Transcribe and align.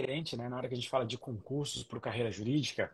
diferente, 0.00 0.36
né, 0.36 0.48
na 0.48 0.56
hora 0.56 0.68
que 0.68 0.74
a 0.74 0.76
gente 0.76 0.88
fala 0.88 1.04
de 1.04 1.18
concursos 1.18 1.82
para 1.82 2.00
carreira 2.00 2.30
jurídica, 2.30 2.92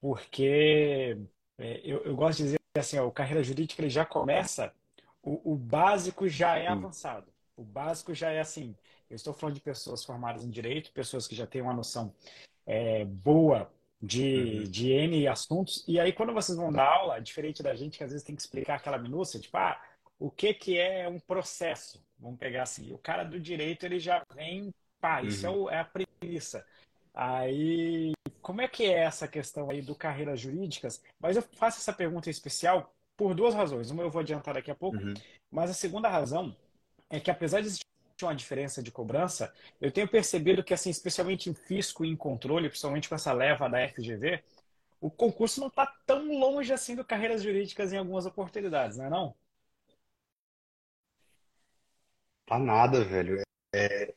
porque 0.00 1.16
é, 1.58 1.80
eu, 1.84 2.04
eu 2.04 2.16
gosto 2.16 2.38
de 2.38 2.44
dizer 2.44 2.58
assim, 2.76 2.98
ó, 2.98 3.06
o 3.06 3.12
carreira 3.12 3.42
jurídica 3.42 3.80
ele 3.80 3.90
já 3.90 4.04
começa, 4.04 4.72
o, 5.22 5.52
o 5.52 5.56
básico 5.56 6.28
já 6.28 6.56
é 6.58 6.66
avançado. 6.66 7.32
O 7.56 7.62
básico 7.62 8.12
já 8.12 8.30
é 8.30 8.40
assim. 8.40 8.76
Eu 9.08 9.16
estou 9.16 9.32
falando 9.32 9.54
de 9.54 9.60
pessoas 9.60 10.04
formadas 10.04 10.44
em 10.44 10.50
direito, 10.50 10.92
pessoas 10.92 11.26
que 11.26 11.36
já 11.36 11.46
têm 11.46 11.62
uma 11.62 11.72
noção 11.72 12.12
é, 12.66 13.04
boa 13.04 13.70
de, 14.02 14.64
Uhum. 14.64 14.70
de 14.70 14.92
N 14.92 15.28
assuntos. 15.28 15.84
E 15.86 15.98
aí, 15.98 16.12
quando 16.12 16.32
vocês 16.32 16.58
vão 16.58 16.72
dar 16.72 16.86
aula, 16.86 17.20
diferente 17.20 17.62
da 17.62 17.74
gente 17.74 17.96
que 17.96 18.04
às 18.04 18.10
vezes 18.10 18.26
tem 18.26 18.34
que 18.34 18.42
explicar 18.42 18.76
aquela 18.76 18.98
minúcia, 18.98 19.40
tipo, 19.40 19.56
ah, 19.56 19.80
o 20.18 20.30
que 20.30 20.52
que 20.52 20.78
é 20.78 21.08
um 21.08 21.18
processo? 21.18 22.04
Vamos 22.18 22.38
pegar 22.38 22.64
assim, 22.64 22.92
o 22.92 22.98
cara 22.98 23.24
do 23.24 23.40
direito 23.40 23.86
ele 23.86 23.98
já 23.98 24.24
vem, 24.34 24.74
pá, 25.04 25.22
isso 25.22 25.46
é, 25.46 25.50
Uhum. 25.50 25.56
o- 25.64 25.68
é 25.70 25.80
a 25.80 25.84
premissa. 25.84 26.64
Aí, 27.12 28.12
como 28.40 28.62
é 28.62 28.68
que 28.68 28.84
é 28.86 29.00
essa 29.00 29.28
questão 29.28 29.68
aí 29.68 29.82
do 29.82 29.94
carreiras 29.94 30.40
jurídicas? 30.40 31.02
Mas 31.20 31.36
eu 31.36 31.42
faço 31.42 31.78
essa 31.78 31.92
pergunta 31.92 32.30
em 32.30 32.32
especial 32.32 32.94
por 33.14 33.34
duas 33.34 33.54
razões. 33.54 33.90
Uma 33.90 34.02
eu 34.02 34.10
vou 34.10 34.20
adiantar 34.20 34.54
daqui 34.54 34.70
a 34.70 34.74
pouco, 34.74 34.96
Uhum. 34.96 35.12
mas 35.50 35.68
a 35.70 35.74
segunda 35.74 36.08
razão 36.08 36.56
é 37.10 37.20
que 37.20 37.30
apesar 37.30 37.60
de 37.60 37.66
existir 37.66 37.84
uma 38.22 38.34
diferença 38.34 38.82
de 38.82 38.90
cobrança, 38.90 39.52
eu 39.78 39.92
tenho 39.92 40.08
percebido 40.08 40.64
que, 40.64 40.72
assim, 40.72 40.88
especialmente 40.88 41.50
em 41.50 41.54
fisco 41.54 42.02
e 42.02 42.08
em 42.08 42.16
controle, 42.16 42.70
principalmente 42.70 43.06
com 43.10 43.14
essa 43.14 43.32
leva 43.32 43.68
da 43.68 43.80
FGV, 43.80 44.42
o 45.02 45.10
concurso 45.10 45.60
não 45.60 45.68
está 45.68 45.86
tão 46.06 46.26
longe 46.38 46.72
assim 46.72 46.96
do 46.96 47.04
carreiras 47.04 47.42
jurídicas 47.42 47.92
em 47.92 47.98
algumas 47.98 48.24
oportunidades, 48.24 48.96
não 48.96 49.04
é 49.04 49.10
não? 49.10 49.34
Tá 52.46 52.58
nada, 52.58 53.04
velho. 53.04 53.44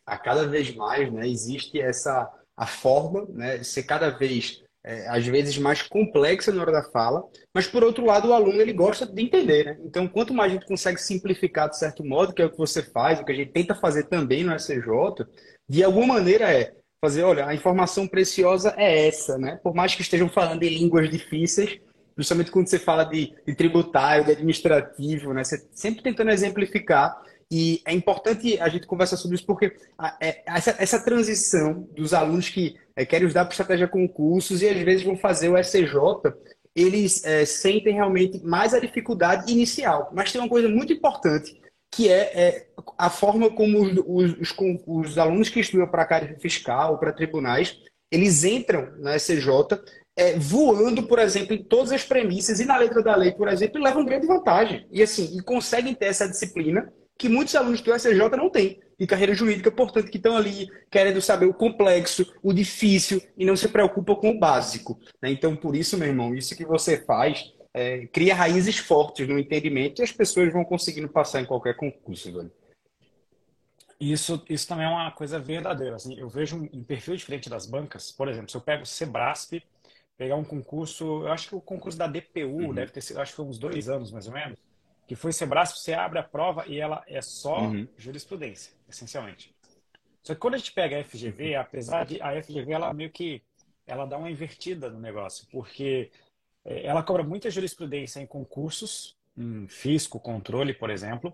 A 0.05 0.17
cada 0.17 0.47
vez 0.47 0.73
mais, 0.75 1.11
né, 1.11 1.27
existe 1.27 1.79
essa 1.79 2.29
a 2.55 2.65
forma, 2.65 3.25
né, 3.29 3.63
ser 3.63 3.84
cada 3.84 4.09
vez 4.09 4.63
é, 4.84 5.07
às 5.09 5.25
vezes 5.27 5.57
mais 5.57 5.81
complexa 5.81 6.51
na 6.51 6.62
hora 6.62 6.71
da 6.71 6.84
fala, 6.84 7.21
mas 7.54 7.67
por 7.67 7.84
outro 7.84 8.05
lado 8.05 8.29
o 8.29 8.34
aluno 8.34 8.62
ele 8.62 8.71
gosta 8.71 9.05
de 9.05 9.21
entender, 9.21 9.65
né? 9.65 9.77
Então 9.84 10.07
quanto 10.07 10.34
mais 10.34 10.49
a 10.49 10.55
gente 10.55 10.65
consegue 10.65 11.01
simplificar 11.01 11.70
de 11.70 11.77
certo 11.77 12.05
modo, 12.05 12.34
que 12.34 12.41
é 12.41 12.45
o 12.45 12.49
que 12.49 12.57
você 12.57 12.82
faz, 12.82 13.20
o 13.20 13.26
que 13.26 13.34
a 13.34 13.35
gente 13.35 13.51
tenta 13.51 13.76
fazer 13.76 14.04
também 14.04 14.45
no 14.45 14.57
SCJ, 14.57 15.26
de 15.70 15.84
alguma 15.84 16.15
maneira 16.15 16.49
é 16.49 16.73
fazer, 17.04 17.23
olha, 17.23 17.45
a 17.45 17.54
informação 17.54 18.07
preciosa 18.07 18.73
é 18.77 19.07
essa, 19.07 19.37
né? 19.37 19.60
Por 19.62 19.76
mais 19.76 19.93
que 19.93 20.01
estejam 20.01 20.29
falando 20.29 20.63
em 20.63 20.70
línguas 20.70 21.10
difíceis, 21.10 21.79
principalmente 22.15 22.49
quando 22.49 22.67
você 22.67 22.79
fala 22.79 23.04
de, 23.04 23.35
de 23.45 23.55
tributário, 23.55 24.23
de 24.23 24.32
administrativo, 24.32 25.34
né? 25.34 25.43
Você 25.43 25.67
sempre 25.71 26.01
tentando 26.01 26.32
exemplificar 26.32 27.21
e 27.51 27.81
é 27.85 27.93
importante 27.93 28.59
a 28.59 28.67
gente 28.67 28.85
conversar 28.85 29.15
sobre 29.15 29.35
isso 29.35 29.45
porque 29.45 29.73
é- 30.20 30.43
essa, 30.45 30.76
essa 30.79 30.99
transição 30.99 31.87
dos 31.95 32.13
alunos 32.13 32.49
que 32.49 32.76
é, 32.95 33.05
querem 33.05 33.27
estudar 33.27 33.45
para 33.45 33.54
estratégia 33.54 33.87
concursos 33.87 34.62
e 34.62 34.67
às 34.67 34.77
vezes 34.81 35.04
vão 35.04 35.17
fazer 35.17 35.49
o 35.49 35.57
SCJ, 35.57 36.34
eles 36.76 37.23
é, 37.23 37.45
sentem 37.45 37.93
realmente 37.93 38.43
mais 38.43 38.73
a 38.73 38.79
dificuldade 38.79 39.51
inicial. 39.51 40.12
Mas 40.13 40.31
tem 40.31 40.41
uma 40.41 40.49
coisa 40.49 40.67
muito 40.67 40.91
importante, 40.91 41.59
que 41.91 42.09
é, 42.09 42.39
é 42.39 42.67
a 42.98 43.09
forma 43.09 43.49
como 43.49 43.82
os, 43.82 43.98
os, 44.05 44.51
os, 44.51 44.84
os 44.85 45.17
alunos 45.17 45.49
que 45.49 45.59
estudam 45.59 45.87
para 45.87 46.04
a 46.04 46.13
área 46.13 46.37
fiscal, 46.39 46.99
para 46.99 47.13
tribunais, 47.13 47.79
eles 48.11 48.43
entram 48.43 48.91
na 48.99 49.15
SCJ 49.17 49.79
é, 50.17 50.37
voando, 50.37 51.04
por 51.04 51.20
exemplo, 51.20 51.54
em 51.54 51.63
todas 51.63 51.91
as 51.91 52.04
premissas 52.04 52.59
e 52.59 52.65
na 52.65 52.77
letra 52.77 53.04
da 53.04 53.15
lei, 53.15 53.32
por 53.32 53.48
exemplo, 53.48 53.79
e 53.79 53.84
levam 53.84 54.05
grande 54.05 54.27
vantagem. 54.27 54.85
E 54.91 55.01
assim, 55.01 55.37
e 55.37 55.41
conseguem 55.41 55.93
ter 55.93 56.07
essa 56.07 56.27
disciplina 56.27 56.91
que 57.18 57.27
muitos 57.27 57.55
alunos 57.55 57.82
do 57.82 57.93
SCJ 57.93 58.29
não 58.37 58.49
têm, 58.49 58.79
de 58.99 59.07
carreira 59.07 59.34
jurídica, 59.34 59.71
portanto, 59.71 60.10
que 60.10 60.18
estão 60.18 60.35
ali 60.35 60.68
querendo 60.90 61.21
saber 61.21 61.46
o 61.46 61.54
complexo, 61.54 62.26
o 62.41 62.54
difícil 62.54 63.21
e 63.37 63.46
não 63.46 63.55
se 63.55 63.68
preocupam 63.68 64.16
com 64.16 64.29
o 64.31 64.40
básico. 64.40 65.00
né? 65.22 65.31
Então, 65.31 65.56
por 65.56 65.75
isso, 65.75 65.97
meu 65.97 66.07
irmão, 66.07 66.34
isso 66.34 66.56
que 66.56 66.66
você 66.66 67.03
faz 67.06 67.53
é, 67.73 68.07
cria 68.07 68.34
raízes 68.34 68.78
fortes 68.78 69.28
no 69.28 69.38
entendimento 69.38 70.01
e 70.01 70.03
as 70.03 70.12
pessoas 70.12 70.51
vão 70.51 70.66
conseguindo 70.66 71.09
passar 71.09 71.41
em 71.41 71.45
qualquer 71.45 71.75
concurso, 71.75 72.33
velho. 72.33 72.51
Isso, 73.99 74.44
isso 74.47 74.67
também 74.67 74.85
é 74.85 74.89
uma 74.89 75.11
coisa 75.11 75.39
verdadeira. 75.39 75.95
Assim, 75.95 76.17
eu 76.19 76.29
vejo 76.29 76.55
um, 76.55 76.69
um 76.79 76.84
perfil 76.84 77.16
diferente 77.16 77.49
das 77.49 77.66
bancas. 77.66 78.11
Por 78.11 78.28
exemplo, 78.28 78.49
se 78.49 78.57
eu 78.57 78.61
pego 78.61 78.84
o 78.84 78.85
Sebrasp, 78.85 79.61
pegar 80.17 80.35
um 80.35 80.44
concurso, 80.44 81.23
eu 81.23 81.31
acho 81.31 81.49
que 81.49 81.55
o 81.55 81.61
concurso 81.61 81.97
da 81.97 82.07
DPU 82.07 82.67
Uhum, 82.67 82.73
deve 82.73 82.91
ter 82.91 83.01
sido, 83.01 83.19
acho 83.19 83.31
que 83.31 83.35
foi 83.38 83.45
uns 83.45 83.59
dois 83.59 83.88
anos 83.89 84.11
mais 84.11 84.28
ou 84.28 84.34
menos, 84.34 84.59
que 85.07 85.16
foi 85.16 85.31
Sebrasp, 85.31 85.79
você 85.79 85.94
abre 85.94 86.19
a 86.19 86.23
prova 86.23 86.66
e 86.68 86.79
ela 86.79 87.03
é 87.07 87.22
só 87.22 87.62
uhum, 87.62 87.88
jurisprudência, 87.97 88.73
essencialmente. 88.90 89.56
Só 90.22 90.34
que 90.34 90.40
quando 90.41 90.56
a 90.56 90.57
gente 90.57 90.73
pega 90.73 91.00
a 91.00 91.03
FGV, 91.03 91.56
apesar 91.56 92.06
de 92.06 92.22
a 92.22 92.44
FGV 92.44 92.73
ela 92.73 92.94
meio 92.94 93.09
que 93.09 93.41
ela 93.85 94.06
dá 94.06 94.17
uma 94.17 94.29
invertida 94.29 94.90
no 94.90 95.00
negócio, 95.00 95.47
porque 95.50 96.12
eh, 96.66 96.85
ela 96.85 97.01
cobra 97.01 97.23
muita 97.23 97.50
jurisprudência 97.50 98.19
em 98.19 98.28
concursos, 98.28 99.17
em 99.38 99.66
fisco, 99.69 100.19
controle, 100.19 100.73
por 100.73 100.90
exemplo. 100.90 101.34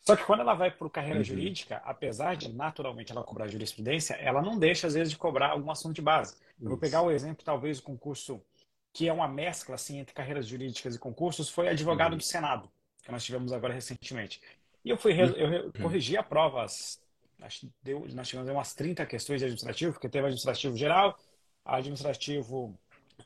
Só 0.00 0.14
que 0.14 0.24
quando 0.24 0.40
ela 0.40 0.54
vai 0.54 0.70
para 0.70 0.90
carreira 0.90 1.20
uhum, 1.20 1.24
jurídica, 1.24 1.76
apesar 1.84 2.36
de 2.36 2.52
naturalmente 2.52 3.12
ela 3.12 3.24
cobrar 3.24 3.48
jurisprudência, 3.48 4.14
ela 4.14 4.42
não 4.42 4.58
deixa 4.58 4.86
às 4.86 4.94
vezes 4.94 5.10
de 5.10 5.16
cobrar 5.18 5.50
algum 5.50 5.70
assunto 5.70 5.94
de 5.94 6.02
base. 6.02 6.36
Eu 6.64 6.70
vou 6.70 6.78
pegar 6.78 7.00
isso. 7.00 7.06
o 7.06 7.10
exemplo, 7.10 7.44
talvez, 7.44 7.78
o 7.78 7.82
concurso 7.82 8.42
que 8.92 9.08
é 9.08 9.12
uma 9.12 9.28
mescla 9.28 9.76
assim 9.76 9.98
entre 9.98 10.14
carreiras 10.14 10.46
jurídicas 10.46 10.94
e 10.94 10.98
concursos, 10.98 11.48
foi 11.48 11.68
advogado 11.68 12.16
do 12.16 12.22
Uhum, 12.22 12.24
Senado, 12.24 12.70
que 13.10 13.12
nós 13.12 13.24
tivemos 13.24 13.52
agora 13.52 13.74
recentemente. 13.74 14.40
E 14.84 14.90
eu 14.90 14.96
fui 14.96 15.12
re- 15.12 15.34
eu 15.36 15.72
uhum, 15.76 15.82
corrigi 15.82 16.16
a 16.16 16.22
prova, 16.22 16.62
as- 16.64 17.00
deu, 17.82 18.06
nós 18.12 18.28
tivemos 18.28 18.48
umas 18.50 18.74
30 18.74 19.04
questões 19.04 19.40
de 19.40 19.44
administrativo, 19.44 19.92
porque 19.92 20.08
teve 20.08 20.26
administrativo 20.26 20.76
geral, 20.76 21.18
administrativo 21.64 22.78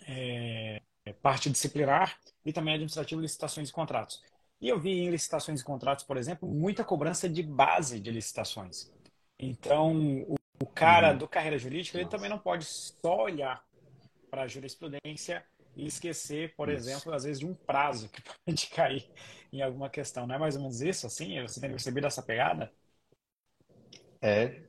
é, 0.06 0.80
parte 1.22 1.50
disciplinar 1.50 2.18
e 2.44 2.52
também 2.52 2.74
administrativo 2.74 3.20
licitações 3.20 3.68
e 3.68 3.72
contratos. 3.72 4.22
E 4.60 4.68
eu 4.68 4.78
vi 4.80 4.90
em 5.00 5.10
licitações 5.10 5.60
e 5.60 5.64
contratos, 5.64 6.04
por 6.04 6.16
exemplo, 6.16 6.48
muita 6.48 6.84
cobrança 6.84 7.28
de 7.28 7.42
base 7.42 8.00
de 8.00 8.10
licitações. 8.10 8.90
Então, 9.38 10.22
o, 10.22 10.36
o 10.62 10.66
cara 10.66 11.12
uhum. 11.12 11.18
do 11.18 11.28
carreira 11.28 11.58
jurídica, 11.58 11.98
ele 11.98 12.08
também 12.08 12.30
não 12.30 12.38
pode 12.38 12.64
só 12.64 13.24
olhar 13.24 13.62
para 14.30 14.42
a 14.42 14.48
jurisprudência 14.48 15.44
e 15.76 15.86
esquecer, 15.86 16.54
por 16.56 16.68
Isso. 16.68 16.88
exemplo, 16.88 17.12
às 17.12 17.24
vezes 17.24 17.40
de 17.40 17.46
um 17.46 17.54
prazo 17.54 18.08
que 18.08 18.22
pode 18.44 18.66
cair 18.68 19.10
em 19.58 19.62
alguma 19.62 19.90
questão. 19.90 20.26
Não 20.26 20.34
é 20.34 20.38
mais 20.38 20.56
ou 20.56 20.62
menos 20.62 20.80
isso, 20.82 21.06
assim? 21.06 21.40
Você 21.42 21.60
tem 21.60 21.70
percebido 21.70 22.06
essa 22.06 22.22
pegada? 22.22 22.72
É, 24.20 24.64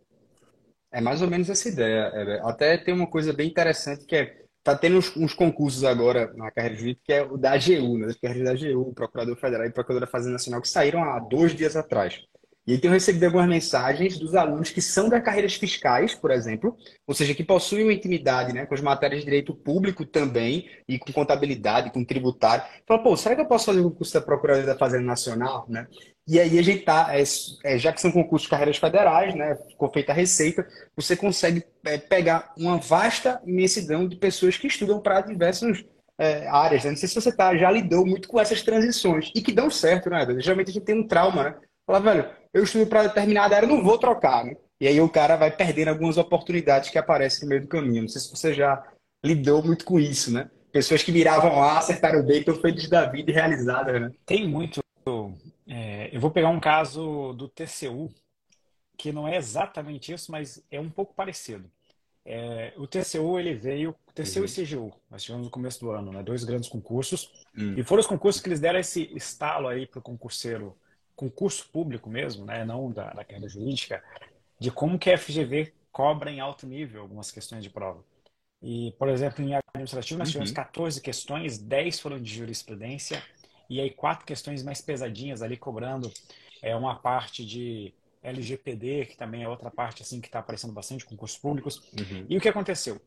É 0.91 1.01
mais 1.01 1.21
ou 1.21 1.29
menos 1.29 1.49
essa 1.49 1.67
ideia. 1.69 2.41
Até 2.45 2.77
tem 2.77 2.93
uma 2.93 3.07
coisa 3.09 3.33
bem 3.33 3.49
interessante 3.49 4.05
que 4.05 4.15
é, 4.15 4.43
tá 4.63 4.75
tendo 4.77 4.97
uns, 4.97 5.15
uns 5.17 5.33
concursos 5.33 5.83
agora 5.83 6.33
na 6.35 6.51
carreira 6.51 6.75
jurídica, 6.77 7.03
que 7.05 7.13
é 7.13 7.21
o 7.23 7.37
da 7.37 7.51
AGU, 7.53 7.97
né? 7.97 8.07
Da 8.43 8.51
AGU, 8.51 8.93
Procurador 8.93 9.35
Federal 9.37 9.65
e 9.67 9.71
Procuradora 9.73 10.05
da 10.05 10.11
Fazenda 10.11 10.33
Nacional, 10.33 10.61
que 10.61 10.69
saíram 10.69 11.03
há 11.03 11.19
dois 11.19 11.53
dias 11.55 11.75
atrás. 11.75 12.19
E 12.67 12.73
aí 12.73 12.77
tenho 12.79 12.93
recebido 12.93 13.25
algumas 13.25 13.47
mensagens 13.47 14.17
dos 14.17 14.33
alunos 14.33 14.71
que 14.71 14.81
são 14.81 15.07
das 15.07 15.23
carreiras 15.23 15.53
fiscais, 15.53 16.15
por 16.15 16.31
exemplo, 16.31 16.75
ou 17.05 17.13
seja, 17.13 17.35
que 17.35 17.43
possuem 17.43 17.83
uma 17.83 17.93
intimidade, 17.93 18.53
né, 18.53 18.65
com 18.65 18.73
as 18.73 18.81
matérias 18.81 19.19
de 19.19 19.25
direito 19.25 19.53
público 19.53 20.03
também, 20.03 20.67
e 20.87 20.97
com 20.97 21.13
contabilidade, 21.13 21.91
com 21.91 22.03
tributário. 22.03 22.65
Fala, 22.87 23.03
pô, 23.03 23.15
será 23.15 23.35
que 23.35 23.41
eu 23.41 23.47
posso 23.47 23.65
fazer 23.65 23.81
o 23.81 23.91
concurso 23.91 24.13
da 24.15 24.21
Procuradoria 24.21 24.65
da 24.65 24.77
Fazenda 24.77 25.03
Nacional, 25.03 25.65
né? 25.69 25.87
E 26.27 26.39
aí 26.39 26.57
a 26.57 26.61
gente 26.63 26.83
tá, 26.83 27.15
é, 27.15 27.23
é, 27.63 27.77
já 27.77 27.93
que 27.93 28.01
são 28.01 28.11
concursos 28.11 28.45
de 28.45 28.49
carreiras 28.49 28.77
federais, 28.77 29.35
né, 29.35 29.55
ficou 29.69 29.91
feita 29.91 30.11
a 30.11 30.15
receita, 30.15 30.67
você 30.95 31.15
consegue 31.15 31.63
é, 31.85 31.99
pegar 31.99 32.51
uma 32.57 32.77
vasta 32.77 33.39
imensidão 33.45 34.07
de 34.07 34.15
pessoas 34.15 34.57
que 34.57 34.65
estudam 34.65 34.99
para 34.99 35.21
diversas 35.21 35.85
é, 36.17 36.47
áreas. 36.47 36.83
Né? 36.83 36.91
Não 36.91 36.97
sei 36.97 37.07
se 37.07 37.13
você 37.13 37.31
tá, 37.31 37.55
já 37.55 37.69
lidou 37.69 38.05
muito 38.07 38.27
com 38.27 38.39
essas 38.39 38.63
transições 38.63 39.31
e 39.35 39.41
que 39.41 39.51
dão 39.51 39.69
certo, 39.69 40.09
né? 40.09 40.25
Geralmente 40.39 40.71
a 40.71 40.73
gente 40.73 40.85
tem 40.85 40.99
um 40.99 41.07
trauma, 41.07 41.43
né? 41.43 41.55
Fala, 41.85 41.99
velho, 41.99 42.29
eu 42.55 42.63
estudo 42.63 42.87
para 42.87 43.03
determinada 43.03 43.55
área, 43.55 43.67
não 43.67 43.83
vou 43.83 43.97
trocar, 43.99 44.45
né? 44.45 44.55
E 44.79 44.87
aí 44.87 44.99
o 44.99 45.09
cara 45.09 45.35
vai 45.35 45.51
perdendo 45.51 45.89
algumas 45.89 46.17
oportunidades 46.17 46.89
que 46.89 46.97
aparecem 46.97 47.43
no 47.43 47.49
meio 47.49 47.61
do 47.61 47.67
caminho. 47.67 48.03
Não 48.03 48.09
sei 48.09 48.21
se 48.21 48.29
você 48.29 48.53
já 48.53 48.83
lidou 49.23 49.63
muito 49.63 49.85
com 49.85 49.99
isso, 49.99 50.31
né? 50.33 50.49
Pessoas 50.71 51.03
que 51.03 51.11
miravam 51.11 51.59
lá, 51.59 51.77
acertaram 51.77 52.23
bem, 52.23 52.39
estão 52.39 52.55
felizes 52.55 52.89
da 52.89 53.05
vida 53.05 53.31
e 53.31 53.33
realizadas, 53.33 54.01
né? 54.01 54.11
Tem 54.25 54.47
muito. 54.47 54.81
é, 55.67 56.09
eu 56.15 56.19
vou 56.19 56.31
pegar 56.31 56.49
um 56.49 56.59
caso 56.59 57.33
do 57.33 57.47
TCU, 57.47 58.09
que 58.97 59.11
não 59.11 59.27
é 59.27 59.37
exatamente 59.37 60.13
isso, 60.13 60.31
mas 60.31 60.63
é 60.71 60.79
um 60.79 60.89
pouco 60.89 61.13
parecido. 61.13 61.69
É, 62.25 62.73
o 62.77 62.87
TCU, 62.87 63.39
ele 63.39 63.53
veio, 63.53 63.95
TCU 64.13 64.45
e 64.45 64.47
Uhum. 64.47 64.47
CGU, 64.47 64.93
nós 65.09 65.23
tivemos 65.23 65.45
no 65.45 65.51
começo 65.51 65.79
do 65.79 65.91
ano, 65.91 66.11
né, 66.11 66.23
dois 66.23 66.43
grandes 66.43 66.69
concursos, 66.69 67.29
e 67.55 67.81
Hum. 67.81 67.85
foram 67.85 68.01
os 68.01 68.07
concursos 68.07 68.41
que 68.41 68.47
eles 68.49 68.59
deram 68.59 68.79
esse 68.79 69.11
estalo 69.15 69.67
aí 69.67 69.85
para 69.85 69.99
o 69.99 70.01
concurseiro, 70.01 70.75
concurso 71.15 71.69
público 71.69 72.09
mesmo, 72.09 72.45
né, 72.45 72.65
não 72.65 72.91
da, 72.91 73.11
da 73.11 73.23
carreira 73.23 73.47
jurídica, 73.47 74.03
de 74.59 74.71
como 74.71 74.99
que 74.99 75.09
a 75.09 75.17
FGV 75.17 75.73
cobra 75.91 76.31
em 76.31 76.39
alto 76.39 76.67
nível 76.67 77.01
algumas 77.01 77.31
questões 77.31 77.63
de 77.63 77.69
prova. 77.69 78.03
E, 78.61 78.93
por 78.97 79.09
exemplo, 79.09 79.43
em 79.43 79.53
administrativo 79.55 80.19
nós 80.19 80.29
tivemos 80.29 80.49
Uhum. 80.49 80.55
14 80.55 81.01
questões, 81.01 81.57
10 81.57 81.99
foram 81.99 82.21
de 82.21 82.33
jurisprudência, 82.33 83.23
e 83.69 83.79
aí 83.79 83.89
quatro 83.89 84.25
questões 84.25 84.63
mais 84.63 84.81
pesadinhas 84.81 85.41
ali 85.41 85.57
cobrando 85.57 86.11
é, 86.61 86.75
uma 86.75 86.95
parte 86.95 87.45
de 87.45 87.93
LGPD, 88.23 89.05
que 89.05 89.17
também 89.17 89.43
é 89.43 89.49
outra 89.49 89.69
parte 89.69 90.01
assim 90.01 90.19
que 90.19 90.27
está 90.27 90.39
aparecendo 90.39 90.73
bastante, 90.73 91.05
concursos 91.05 91.37
públicos. 91.37 91.77
Uhum. 91.93 92.25
E 92.27 92.37
o 92.37 92.41
que 92.41 92.49
aconteceu? 92.49 92.99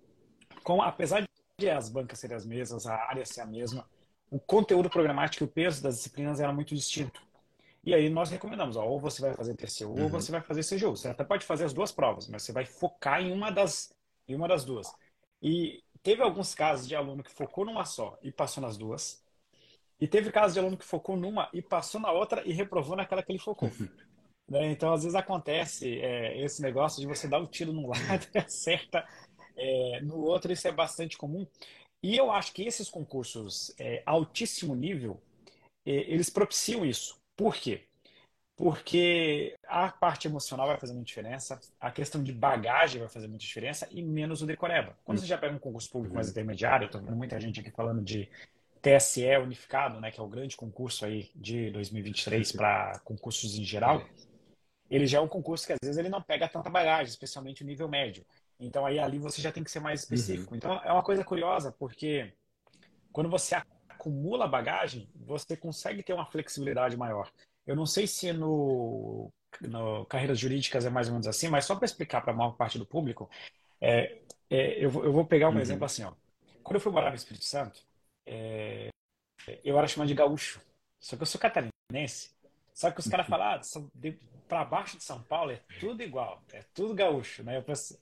Com, 0.63 0.81
apesar 0.81 1.25
de 1.59 1.71
as 1.71 1.89
bancas 1.89 2.19
serem 2.21 2.37
as 2.37 2.47
mesmas, 2.47 2.87
a 2.87 2.95
área 2.95 3.25
ser 3.27 3.41
a 3.41 3.47
mesma, 3.47 3.85
o 4.31 4.39
conteúdo 4.39 4.89
programático 4.89 5.43
e 5.43 5.47
o 5.47 5.49
peso 5.49 5.83
das 5.83 5.97
disciplinas 5.97 6.39
era 6.41 6.53
muito 6.53 6.75
distinto. 6.75 7.21
E 7.89 7.95
aí 7.95 8.11
nós 8.11 8.29
recomendamos, 8.29 8.77
ó, 8.77 8.85
ou 8.85 9.01
você 9.01 9.23
vai 9.23 9.35
fazer 9.35 9.55
TCU 9.55 9.89
uhum. 9.89 10.03
ou 10.03 10.09
você 10.11 10.31
vai 10.31 10.43
fazer 10.43 10.63
CGU. 10.63 10.95
Você 10.95 11.09
até 11.09 11.25
pode 11.25 11.47
fazer 11.47 11.65
as 11.65 11.73
duas 11.73 11.91
provas, 11.91 12.29
mas 12.29 12.43
você 12.43 12.53
vai 12.53 12.67
focar 12.67 13.23
em 13.23 13.33
uma 13.33 13.51
das, 13.51 13.89
em 14.29 14.35
uma 14.35 14.47
das 14.47 14.63
duas. 14.63 14.93
E 15.43 15.83
teve 16.03 16.23
alguns 16.23 16.55
casos 16.55 16.87
de 16.87 16.95
aluno 16.95 17.23
que 17.23 17.31
focou 17.31 17.65
numa 17.65 17.87
só 17.87 18.19
e 18.23 18.31
passou 18.31 18.63
nas 18.63 18.77
duas. 18.77 19.25
E 19.99 20.07
teve 20.07 20.31
casos 20.31 20.53
de 20.53 20.61
aluno 20.61 20.77
que 20.77 20.85
focou 20.85 21.17
numa 21.17 21.49
e 21.51 21.63
passou 21.63 21.99
na 21.99 22.13
outra 22.13 22.47
e 22.47 22.53
reprovou 22.53 22.95
naquela 22.95 23.23
que 23.23 23.33
ele 23.33 23.39
focou. 23.39 23.71
Uhum. 23.71 23.89
Né? 24.51 24.71
Então, 24.71 24.95
às 24.95 25.03
vezes 25.03 25.15
acontece 25.15 26.01
é, 26.01 26.43
esse 26.43 26.63
negócio 26.63 27.03
de 27.03 27.07
você 27.07 27.29
dar 27.29 27.39
o 27.39 27.43
um 27.43 27.47
tiro 27.47 27.71
num 27.71 27.87
lado 27.93 28.27
e 28.35 28.39
acerta 28.39 29.07
é, 29.55 30.01
no 30.01 30.23
outro, 30.23 30.51
isso 30.51 30.67
é 30.67 30.73
bastante 30.73 31.19
comum. 31.19 31.47
E 32.03 32.17
eu 32.17 32.33
acho 32.33 32.55
que 32.55 32.63
esses 32.63 32.89
concursos 32.89 33.75
é, 33.79 34.03
altíssimo 34.07 34.75
nível, 34.75 35.21
é, 35.85 35.93
eles 36.11 36.31
propiciam 36.31 36.83
isso. 36.83 37.18
Por 37.39 37.55
quê? 37.55 37.85
Porque 38.57 39.55
a 39.69 39.89
parte 39.93 40.27
emocional 40.27 40.67
vai 40.67 40.77
fazer 40.77 40.93
muita 40.93 41.07
diferença, 41.07 41.61
a 41.81 41.93
questão 41.93 42.21
de 42.21 42.33
bagagem 42.33 43.01
vai 43.01 43.09
fazer 43.09 43.29
muita 43.29 43.45
diferença 43.45 43.87
e 43.93 44.03
menos 44.03 44.43
o 44.43 44.47
decoreba. 44.47 44.99
Quando 45.05 45.21
você 45.21 45.27
já 45.27 45.39
pega 45.39 45.55
um 45.55 45.61
concurso 45.61 45.89
público 45.89 46.17
mais 46.17 46.29
intermediário, 46.29 46.87
eu 46.87 46.91
tô 46.91 46.99
vendo 46.99 47.15
muita 47.15 47.39
gente 47.39 47.61
aqui 47.61 47.71
falando 47.71 48.03
de 48.03 48.29
TSE 48.83 49.37
unificado, 49.37 50.01
né, 50.01 50.11
que 50.11 50.19
é 50.19 50.23
o 50.23 50.29
grande 50.29 50.57
concurso 50.57 51.05
aí 51.05 51.31
de 51.37 51.71
2023 51.71 52.51
para 52.51 52.99
concursos 53.05 53.57
em 53.57 53.63
geral, 53.63 54.05
ele 54.91 55.07
já 55.07 55.19
é 55.19 55.21
um 55.21 55.29
concurso 55.29 55.65
que 55.65 55.73
às 55.73 55.79
vezes 55.81 55.97
ele 55.97 56.09
não 56.09 56.21
pega 56.21 56.49
tanta 56.49 56.69
bagagem, 56.69 57.09
especialmente 57.09 57.63
o 57.63 57.67
nível 57.67 57.89
médio. 57.89 58.27
Então 58.59 58.85
aí 58.85 58.99
ali 58.99 59.21
você 59.21 59.41
já 59.41 59.53
tem 59.53 59.63
que 59.63 59.71
ser 59.71 59.79
mais 59.79 60.01
específico. 60.01 60.51
Uhum. 60.51 60.57
Então 60.57 60.75
é 60.83 60.93
uma 60.93 61.05
coisa 61.05 61.23
curiosa, 61.23 61.71
porque 61.71 62.33
quando 63.13 63.31
você 63.31 63.55
acumula 63.99 64.47
bagagem, 64.47 65.11
você 65.15 65.57
consegue 65.57 66.03
ter 66.03 66.13
uma 66.13 66.25
flexibilidade 66.25 66.97
maior. 66.97 67.31
Eu 67.67 67.75
não 67.75 67.85
sei 67.85 68.07
se 68.07 68.33
no, 68.33 69.31
no 69.61 70.07
carreiras 70.07 70.39
jurídicas 70.39 70.87
é 70.87 70.91
mais 70.91 71.09
ou 71.09 71.15
menos 71.15 71.27
assim, 71.27 71.49
mas 71.49 71.65
só 71.65 71.75
para 71.75 71.85
explicar 71.85 72.23
para 72.23 72.33
a 72.33 72.37
maior 72.37 72.53
parte 72.53 72.79
do 72.79 72.87
público, 72.87 73.29
é, 73.81 74.23
é, 74.49 74.79
eu, 74.79 75.05
eu, 75.05 75.13
vou 75.13 75.27
pegar 75.27 75.49
um 75.49 75.55
uhum. 75.55 75.61
exemplo 75.61 75.85
assim. 75.85 76.05
Ó. 76.05 76.13
Quando 76.63 76.77
eu 76.77 76.81
fui 76.81 76.93
morar 76.93 77.11
no 77.11 77.17
Espírito 77.17 77.45
Santo, 77.45 77.83
é, 78.25 78.89
eu 79.65 79.77
era 79.77 79.89
chamado 79.89 80.09
de 80.09 80.15
gaúcho. 80.15 80.61
Só 81.01 81.17
que 81.17 81.23
eu 81.23 81.27
sou 81.27 81.41
catarinense. 81.41 82.31
Só 82.73 82.91
que 82.91 83.01
os 83.01 83.09
caras 83.09 83.27
uhum. 83.27 83.31
falam, 83.31 83.47
ah, 83.47 83.61
para 84.49 84.65
baixo 84.65 84.97
de 84.97 85.05
São 85.05 85.21
Paulo 85.23 85.51
é 85.51 85.61
tudo 85.79 86.03
igual, 86.03 86.43
é 86.53 86.63
tudo 86.73 86.95
gaúcho, 86.95 87.43
né? 87.43 87.57
Eu 87.59 87.63
pensei, 87.63 87.99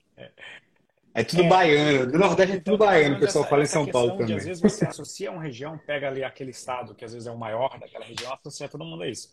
é, 1.16 1.20
é 1.20 1.24
tudo 1.24 1.42
é, 1.42 1.48
baiano, 1.48 2.12
do 2.12 2.18
Nordeste 2.18 2.56
é 2.56 2.60
tudo 2.60 2.74
então, 2.74 2.86
baiano, 2.86 3.16
o 3.16 3.20
pessoal 3.20 3.44
essa, 3.44 3.50
fala 3.50 3.62
em 3.62 3.66
São 3.66 3.86
Paulo 3.86 4.12
também. 4.12 4.26
De, 4.26 4.34
às 4.34 4.44
vezes 4.44 4.62
você 4.62 4.86
associa 4.86 5.32
uma 5.32 5.42
região, 5.42 5.78
pega 5.78 6.08
ali 6.08 6.22
aquele 6.22 6.50
estado 6.50 6.94
que 6.94 7.04
às 7.04 7.12
vezes 7.12 7.26
é 7.26 7.30
o 7.30 7.38
maior 7.38 7.78
daquela 7.78 8.04
região, 8.04 8.32
associa 8.32 8.68
todo 8.68 8.84
mundo 8.84 9.02
a 9.02 9.08
isso. 9.08 9.32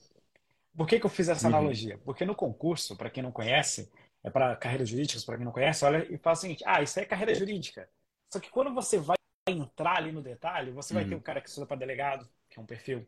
Por 0.76 0.88
que, 0.88 1.00
que 1.00 1.06
eu 1.06 1.10
fiz 1.10 1.30
essa 1.30 1.48
uhum. 1.48 1.56
analogia? 1.56 2.00
Porque 2.04 2.26
no 2.26 2.34
concurso, 2.34 2.96
para 2.96 3.10
quem 3.10 3.22
não 3.22 3.32
conhece, 3.32 3.92
é 4.24 4.30
para 4.30 4.56
carreiras 4.56 4.90
jurídicas, 4.90 5.24
para 5.24 5.36
quem 5.36 5.46
não 5.46 5.52
conhece, 5.52 5.86
olha 5.86 6.08
e 6.10 6.18
fala 6.18 6.36
o 6.36 6.40
seguinte: 6.40 6.64
ah, 6.66 6.82
isso 6.82 6.98
aí 6.98 7.06
é 7.06 7.08
carreira 7.08 7.36
jurídica. 7.36 7.88
Só 8.32 8.40
que 8.40 8.50
quando 8.50 8.74
você 8.74 8.98
vai 8.98 9.18
entrar 9.48 9.98
ali 9.98 10.12
no 10.12 10.22
detalhe, 10.22 10.72
você 10.72 10.94
vai 10.94 11.04
ter 11.04 11.14
o 11.14 11.18
uhum. 11.18 11.24
cara 11.24 11.42
que 11.42 11.50
estuda 11.50 11.68
para 11.68 11.78
delegado, 11.78 12.28
que 12.50 12.58
é 12.58 12.62
um 12.62 12.66
perfil 12.66 13.08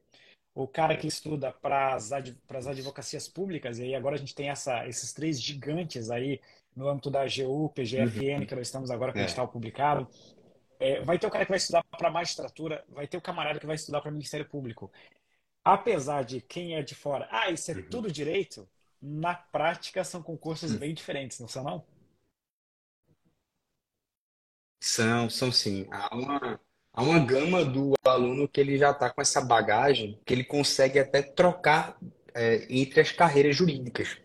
o 0.56 0.66
cara 0.66 0.95
que 0.95 1.06
estuda 1.06 1.51
para 1.51 1.94
as 1.94 2.13
advocacias 2.13 3.27
públicas, 3.27 3.77
e 3.77 3.83
aí 3.83 3.94
agora 3.94 4.16
a 4.16 4.18
gente 4.18 4.33
tem 4.33 4.50
essa, 4.50 4.88
esses 4.88 5.12
três 5.12 5.42
gigantes 5.42 6.10
aí 6.10 6.39
no 6.75 6.89
âmbito 6.89 7.10
da 7.10 7.22
AGU, 7.22 7.69
PGFN, 7.69 8.39
uhum. 8.39 8.45
que 8.45 8.56
nós 8.56 8.68
estamos 8.68 8.92
agora 8.92 9.13
com 9.13 9.19
o 9.19 9.22
é. 9.22 9.25
edital 9.25 9.48
publicado. 9.48 10.07
É, 10.80 11.01
vai 11.01 11.18
ter 11.18 11.25
o 11.25 11.31
cara 11.31 11.45
que 11.45 11.51
vai 11.51 11.57
estudar 11.57 11.83
para 11.86 12.12
magistratura, 12.12 12.83
vai 12.89 13.07
ter 13.07 13.18
o 13.18 13.22
camarada 13.22 13.60
que 13.60 13.66
vai 13.66 13.75
estudar 13.75 14.01
para 14.01 14.12
Ministério 14.12 14.48
Público. 14.48 14.92
Apesar 15.63 16.24
de 16.24 16.42
quem 16.42 16.75
é 16.75 16.83
de 16.83 16.94
fora, 16.94 17.27
ah, 17.31 17.50
isso 17.50 17.72
é 17.72 17.75
uhum. 17.75 17.89
tudo 17.89 18.12
direito, 18.12 18.68
na 19.01 19.33
prática 19.33 20.04
são 20.04 20.22
concursos 20.22 20.74
uhum. 20.74 20.80
bem 20.80 20.94
diferentes, 20.94 21.39
não 21.39 21.48
são 21.48 21.63
não? 21.63 21.86
São, 24.81 25.30
são 25.30 25.51
sim. 25.51 25.88
Há 25.89 26.16
uma, 26.16 26.60
há 26.94 27.01
uma 27.01 27.19
gama 27.19 27.66
do 27.66 27.94
aluno 28.04 28.48
que 28.48 28.60
ele 28.60 28.77
já 28.77 28.92
está 28.92 29.10
com 29.10 29.22
essa 29.22 29.42
bagagem, 29.42 30.22
que 30.25 30.33
ele 30.33 30.44
consegue 30.44 31.00
até 31.00 31.24
trocar 31.24 31.98
é, 32.36 32.68
entre 32.69 33.01
as 33.01 33.12
carreiras 33.12 33.56
jurídicas. 33.56 34.18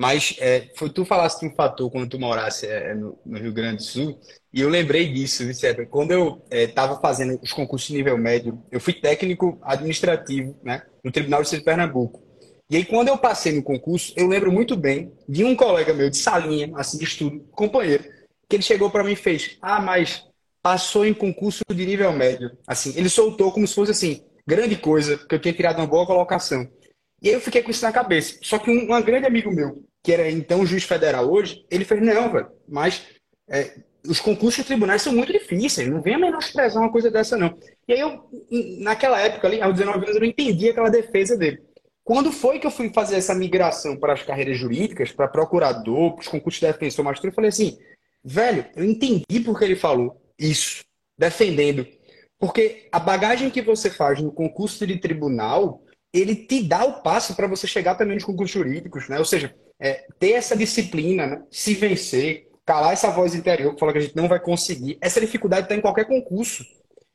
Mas 0.00 0.34
é, 0.38 0.70
foi, 0.76 0.88
tu 0.88 1.04
falaste 1.04 1.44
um 1.44 1.54
fator 1.54 1.90
quando 1.90 2.08
tu 2.08 2.18
morasse 2.18 2.66
é, 2.66 2.94
no, 2.94 3.18
no, 3.22 3.38
Rio 3.38 3.52
Grande 3.52 3.76
do 3.76 3.82
Sul, 3.82 4.18
e 4.50 4.62
eu 4.62 4.70
lembrei 4.70 5.12
disso, 5.12 5.46
Vicente. 5.46 5.84
Quando 5.84 6.10
eu 6.12 6.42
estava 6.50 6.94
é, 6.94 7.00
fazendo 7.02 7.38
os 7.42 7.52
concursos 7.52 7.88
de 7.88 7.96
nível 7.96 8.16
médio, 8.16 8.64
eu 8.72 8.80
fui 8.80 8.94
técnico 8.94 9.58
administrativo 9.62 10.58
né, 10.64 10.80
no 11.04 11.12
Tribunal 11.12 11.42
de 11.42 11.60
Pernambuco. 11.60 12.22
E 12.70 12.76
aí, 12.76 12.84
quando 12.86 13.08
eu 13.08 13.18
passei 13.18 13.52
no 13.52 13.62
concurso, 13.62 14.14
eu 14.16 14.26
lembro 14.26 14.50
muito 14.50 14.74
bem 14.74 15.12
de 15.28 15.44
um 15.44 15.54
colega 15.54 15.92
meu 15.92 16.08
de 16.08 16.16
salinha, 16.16 16.72
assim, 16.76 16.96
de 16.96 17.04
estudo, 17.04 17.40
companheiro, 17.50 18.04
que 18.48 18.56
ele 18.56 18.62
chegou 18.62 18.90
para 18.90 19.04
mim 19.04 19.12
e 19.12 19.16
fez: 19.16 19.58
Ah, 19.60 19.82
mas 19.82 20.24
passou 20.62 21.04
em 21.04 21.12
concurso 21.12 21.62
de 21.68 21.84
nível 21.84 22.10
médio. 22.14 22.50
Assim, 22.66 22.94
ele 22.96 23.10
soltou 23.10 23.52
como 23.52 23.66
se 23.66 23.74
fosse 23.74 23.90
assim, 23.90 24.24
grande 24.46 24.76
coisa, 24.76 25.18
que 25.18 25.34
eu 25.34 25.38
tinha 25.38 25.52
tirado 25.52 25.76
uma 25.76 25.86
boa 25.86 26.06
colocação. 26.06 26.66
E 27.22 27.28
aí 27.28 27.34
eu 27.34 27.40
fiquei 27.40 27.62
com 27.62 27.70
isso 27.70 27.84
na 27.84 27.92
cabeça. 27.92 28.38
Só 28.42 28.58
que 28.58 28.70
um, 28.70 28.94
um 28.94 29.02
grande 29.02 29.26
amigo 29.26 29.50
meu, 29.50 29.84
que 30.02 30.12
era 30.12 30.30
então 30.30 30.64
juiz 30.66 30.84
federal 30.84 31.30
hoje, 31.30 31.64
ele 31.70 31.84
fez, 31.84 32.00
não, 32.02 32.32
velho, 32.32 32.50
mas 32.68 33.02
é, 33.48 33.74
os 34.06 34.20
concursos 34.20 34.62
de 34.62 34.68
tribunais 34.68 35.02
são 35.02 35.12
muito 35.12 35.32
difíceis, 35.32 35.88
não 35.88 36.00
venha 36.00 36.18
menosprezar 36.18 36.82
uma 36.82 36.90
coisa 36.90 37.10
dessa, 37.10 37.36
não. 37.36 37.56
E 37.86 37.92
aí 37.92 38.00
eu, 38.00 38.28
naquela 38.80 39.20
época 39.20 39.46
ali, 39.46 39.60
aos 39.60 39.74
19 39.74 40.04
anos, 40.04 40.14
eu 40.14 40.20
não 40.20 40.28
entendi 40.28 40.70
aquela 40.70 40.88
defesa 40.88 41.36
dele. 41.36 41.60
Quando 42.02 42.32
foi 42.32 42.58
que 42.58 42.66
eu 42.66 42.70
fui 42.70 42.90
fazer 42.92 43.16
essa 43.16 43.34
migração 43.34 43.96
para 43.96 44.14
as 44.14 44.22
carreiras 44.22 44.58
jurídicas, 44.58 45.12
para 45.12 45.28
procurador, 45.28 46.14
para 46.14 46.22
os 46.22 46.28
concursos 46.28 46.60
de 46.60 46.66
defensor, 46.66 47.04
mas 47.04 47.22
eu 47.22 47.32
falei 47.32 47.50
assim, 47.50 47.78
velho, 48.24 48.66
eu 48.74 48.84
entendi 48.84 49.40
porque 49.44 49.64
ele 49.64 49.76
falou 49.76 50.20
isso, 50.38 50.82
defendendo. 51.16 51.86
Porque 52.38 52.88
a 52.90 52.98
bagagem 52.98 53.50
que 53.50 53.60
você 53.60 53.90
faz 53.90 54.20
no 54.20 54.32
concurso 54.32 54.86
de 54.86 54.98
tribunal, 54.98 55.82
ele 56.12 56.34
te 56.34 56.62
dá 56.62 56.84
o 56.84 57.02
passo 57.02 57.34
para 57.34 57.46
você 57.46 57.66
chegar 57.66 57.94
também 57.94 58.14
nos 58.14 58.24
concursos 58.24 58.52
jurídicos, 58.52 59.08
né? 59.08 59.18
Ou 59.18 59.24
seja, 59.24 59.54
é, 59.78 60.06
ter 60.18 60.32
essa 60.32 60.56
disciplina, 60.56 61.26
né? 61.26 61.42
se 61.50 61.74
vencer, 61.74 62.48
calar 62.66 62.92
essa 62.92 63.10
voz 63.10 63.34
interior 63.34 63.74
que 63.74 63.80
fala 63.80 63.92
que 63.92 63.98
a 63.98 64.02
gente 64.02 64.16
não 64.16 64.28
vai 64.28 64.40
conseguir. 64.40 64.98
Essa 65.00 65.20
dificuldade 65.20 65.66
está 65.66 65.74
em 65.74 65.80
qualquer 65.80 66.06
concurso. 66.06 66.64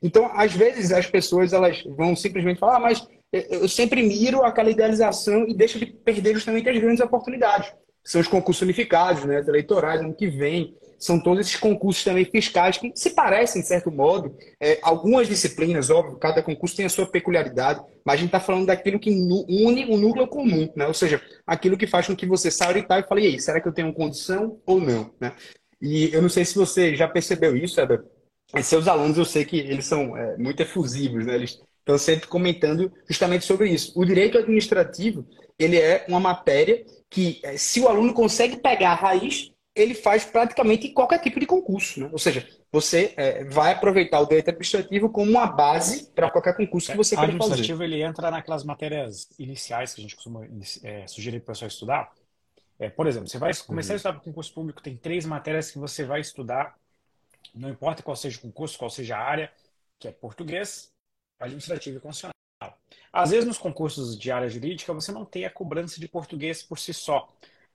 Então, 0.02 0.30
às 0.34 0.52
vezes, 0.52 0.92
as 0.92 1.06
pessoas 1.06 1.52
elas 1.52 1.82
vão 1.96 2.14
simplesmente 2.16 2.58
falar, 2.58 2.76
ah, 2.76 2.80
mas 2.80 3.06
eu 3.32 3.68
sempre 3.68 4.02
miro 4.02 4.42
aquela 4.42 4.70
idealização 4.70 5.46
e 5.48 5.54
deixo 5.54 5.78
de 5.78 5.86
perder 5.86 6.34
justamente 6.34 6.68
as 6.68 6.78
grandes 6.78 7.00
oportunidades. 7.00 7.72
São 8.04 8.20
os 8.20 8.28
concursos 8.28 8.62
unificados, 8.62 9.24
né? 9.24 9.42
eleitorais, 9.46 10.00
ano 10.00 10.14
que 10.14 10.28
vem 10.28 10.74
são 10.98 11.20
todos 11.20 11.40
esses 11.40 11.56
concursos 11.56 12.02
também 12.04 12.24
fiscais 12.24 12.78
que 12.78 12.92
se 12.94 13.10
parecem, 13.10 13.62
de 13.62 13.68
certo 13.68 13.90
modo. 13.90 14.36
É, 14.60 14.78
algumas 14.82 15.28
disciplinas, 15.28 15.90
óbvio, 15.90 16.16
cada 16.16 16.42
concurso 16.42 16.76
tem 16.76 16.86
a 16.86 16.90
sua 16.90 17.06
peculiaridade, 17.06 17.80
mas 18.04 18.14
a 18.14 18.16
gente 18.18 18.28
está 18.28 18.40
falando 18.40 18.66
daquilo 18.66 18.98
que 18.98 19.10
une 19.10 19.84
o 19.86 19.96
núcleo 19.96 20.26
comum, 20.26 20.70
né? 20.74 20.86
ou 20.86 20.94
seja, 20.94 21.20
aquilo 21.46 21.76
que 21.76 21.86
faz 21.86 22.06
com 22.06 22.16
que 22.16 22.26
você 22.26 22.50
saia 22.50 22.78
e 22.78 22.82
tal 22.82 22.98
e 22.98 23.02
fale, 23.02 23.22
e 23.22 23.26
aí, 23.26 23.40
será 23.40 23.60
que 23.60 23.68
eu 23.68 23.72
tenho 23.72 23.92
condição 23.92 24.60
ou 24.64 24.80
não? 24.80 25.10
Né? 25.20 25.32
E 25.80 26.12
eu 26.12 26.22
não 26.22 26.28
sei 26.28 26.44
se 26.44 26.54
você 26.54 26.96
já 26.96 27.06
percebeu 27.06 27.56
isso, 27.56 27.80
Eda. 27.80 28.04
Seus 28.62 28.88
alunos, 28.88 29.18
eu 29.18 29.24
sei 29.24 29.44
que 29.44 29.58
eles 29.58 29.86
são 29.86 30.16
é, 30.16 30.36
muito 30.38 30.60
efusivos, 30.60 31.26
né? 31.26 31.34
eles 31.34 31.60
estão 31.80 31.98
sempre 31.98 32.26
comentando 32.28 32.92
justamente 33.08 33.44
sobre 33.44 33.68
isso. 33.68 33.92
O 33.94 34.04
direito 34.04 34.38
administrativo, 34.38 35.26
ele 35.58 35.76
é 35.76 36.04
uma 36.08 36.20
matéria 36.20 36.84
que, 37.10 37.40
é, 37.42 37.56
se 37.56 37.80
o 37.80 37.88
aluno 37.88 38.14
consegue 38.14 38.56
pegar 38.56 38.92
a 38.92 38.94
raiz, 38.94 39.52
ele 39.76 39.94
faz 39.94 40.24
praticamente 40.24 40.88
qualquer 40.88 41.18
tipo 41.20 41.38
de 41.38 41.46
concurso. 41.46 42.00
Né? 42.00 42.08
Ou 42.10 42.18
seja, 42.18 42.48
você 42.72 43.12
é, 43.16 43.44
vai 43.44 43.72
aproveitar 43.72 44.18
o 44.20 44.26
direito 44.26 44.48
administrativo 44.48 45.10
como 45.10 45.30
uma 45.30 45.46
base 45.46 46.06
para 46.12 46.30
qualquer 46.30 46.56
concurso 46.56 46.90
que 46.90 46.96
você 46.96 47.14
queira 47.14 47.32
fazer. 47.32 47.38
O 47.38 47.44
administrativo 47.44 47.84
ele 47.84 48.02
entra 48.02 48.30
naquelas 48.30 48.64
matérias 48.64 49.28
iniciais 49.38 49.92
que 49.92 50.00
a 50.00 50.02
gente 50.02 50.16
costuma 50.16 50.48
é, 50.82 51.06
sugerir 51.06 51.40
para 51.40 51.52
o 51.52 51.54
pessoal 51.54 51.68
estudar. 51.68 52.12
É, 52.78 52.88
por 52.88 53.06
exemplo, 53.06 53.28
você 53.28 53.38
vai 53.38 53.54
começar 53.54 53.90
uhum. 53.90 53.94
a 53.94 53.96
estudar 53.96 54.12
para 54.14 54.22
concurso 54.22 54.52
público, 54.52 54.82
tem 54.82 54.96
três 54.96 55.26
matérias 55.26 55.70
que 55.70 55.78
você 55.78 56.04
vai 56.04 56.20
estudar, 56.20 56.76
não 57.54 57.68
importa 57.68 58.02
qual 58.02 58.16
seja 58.16 58.38
o 58.38 58.42
concurso, 58.42 58.78
qual 58.78 58.90
seja 58.90 59.16
a 59.16 59.20
área, 59.20 59.52
que 59.98 60.08
é 60.08 60.12
português, 60.12 60.90
administrativo 61.38 61.98
e 61.98 62.00
constitucional. 62.00 62.32
Às 63.12 63.30
vezes, 63.30 63.46
nos 63.46 63.58
concursos 63.58 64.18
de 64.18 64.30
área 64.30 64.48
jurídica, 64.48 64.92
você 64.92 65.12
não 65.12 65.24
tem 65.24 65.44
a 65.44 65.50
cobrança 65.50 66.00
de 66.00 66.08
português 66.08 66.62
por 66.62 66.78
si 66.78 66.92
só, 66.92 67.28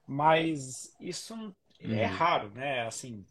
mas 0.06 0.94
isso 1.00 1.34
é 1.34 1.36
uhum. 1.84 1.94
é 1.94 2.04
raro, 2.04 2.50
né? 2.50 2.86
Assim, 2.86 3.24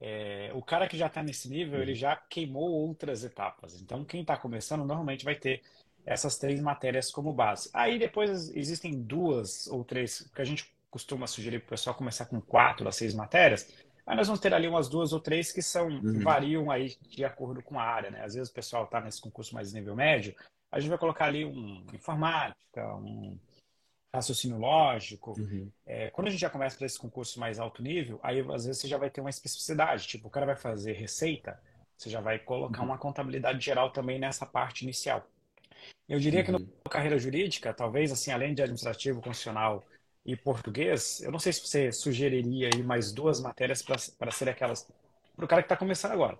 é, 0.00 0.50
o 0.54 0.62
cara 0.62 0.88
que 0.88 0.96
já 0.96 1.06
está 1.06 1.22
nesse 1.22 1.48
nível, 1.48 1.80
ele 1.80 1.92
uhum. 1.92 1.98
já 1.98 2.16
queimou 2.16 2.70
outras 2.70 3.24
etapas. 3.24 3.80
Então, 3.80 4.04
quem 4.04 4.20
está 4.20 4.36
começando 4.36 4.84
normalmente 4.84 5.24
vai 5.24 5.34
ter 5.34 5.62
essas 6.06 6.36
três 6.36 6.60
matérias 6.60 7.10
como 7.10 7.32
base. 7.32 7.70
Aí 7.72 7.98
depois 7.98 8.54
existem 8.54 9.00
duas 9.00 9.66
ou 9.68 9.84
três 9.84 10.30
que 10.34 10.42
a 10.42 10.44
gente 10.44 10.72
costuma 10.90 11.26
sugerir 11.26 11.60
para 11.60 11.66
o 11.66 11.70
pessoal 11.70 11.96
começar 11.96 12.26
com 12.26 12.40
quatro 12.40 12.86
a 12.86 12.92
seis 12.92 13.14
matérias, 13.14 13.66
Aí 14.06 14.16
nós 14.16 14.26
vamos 14.26 14.40
ter 14.40 14.52
ali 14.52 14.68
umas 14.68 14.88
duas 14.88 15.12
ou 15.12 15.20
três 15.20 15.50
que 15.50 15.62
são 15.62 15.88
uhum. 15.88 16.20
variam 16.20 16.70
aí 16.70 16.94
de 17.08 17.24
acordo 17.24 17.62
com 17.62 17.78
a 17.78 17.84
área, 17.84 18.10
né? 18.10 18.22
Às 18.22 18.34
vezes 18.34 18.50
o 18.50 18.54
pessoal 18.54 18.84
está 18.84 19.00
nesse 19.00 19.20
concurso 19.20 19.54
mais 19.54 19.72
nível 19.72 19.96
médio, 19.96 20.34
a 20.70 20.78
gente 20.78 20.90
vai 20.90 20.98
colocar 20.98 21.26
ali 21.26 21.44
um 21.44 21.86
informática, 21.92 22.94
um 22.96 23.38
raciocínio 24.14 24.58
lógico. 24.58 25.34
Uhum. 25.38 25.70
É, 25.86 26.10
quando 26.10 26.28
a 26.28 26.30
gente 26.30 26.40
já 26.40 26.50
começa 26.50 26.76
para 26.76 26.86
esse 26.86 26.98
concurso 26.98 27.38
mais 27.40 27.58
alto 27.58 27.82
nível, 27.82 28.18
aí 28.22 28.40
às 28.40 28.64
vezes 28.64 28.80
você 28.80 28.88
já 28.88 28.98
vai 28.98 29.10
ter 29.10 29.20
uma 29.20 29.30
especificidade, 29.30 30.06
tipo, 30.06 30.28
o 30.28 30.30
cara 30.30 30.46
vai 30.46 30.56
fazer 30.56 30.92
receita, 30.92 31.60
você 31.96 32.10
já 32.10 32.20
vai 32.20 32.38
colocar 32.38 32.80
uhum. 32.80 32.86
uma 32.88 32.98
contabilidade 32.98 33.64
geral 33.64 33.90
também 33.90 34.18
nessa 34.18 34.46
parte 34.46 34.82
inicial. 34.82 35.26
Eu 36.08 36.18
diria 36.18 36.44
que 36.44 36.52
na 36.52 36.58
uhum. 36.58 36.68
carreira 36.90 37.18
jurídica, 37.18 37.72
talvez 37.72 38.12
assim, 38.12 38.30
além 38.30 38.54
de 38.54 38.62
administrativo, 38.62 39.20
constitucional 39.20 39.84
e 40.24 40.36
português, 40.36 41.20
eu 41.20 41.30
não 41.30 41.38
sei 41.38 41.52
se 41.52 41.66
você 41.66 41.92
sugeriria 41.92 42.70
aí 42.72 42.82
mais 42.82 43.12
duas 43.12 43.40
matérias 43.40 43.82
para 43.82 44.30
ser 44.30 44.48
aquelas 44.48 44.86
para 45.36 45.44
o 45.44 45.48
cara 45.48 45.62
que 45.62 45.66
está 45.66 45.76
começando 45.76 46.12
agora. 46.12 46.38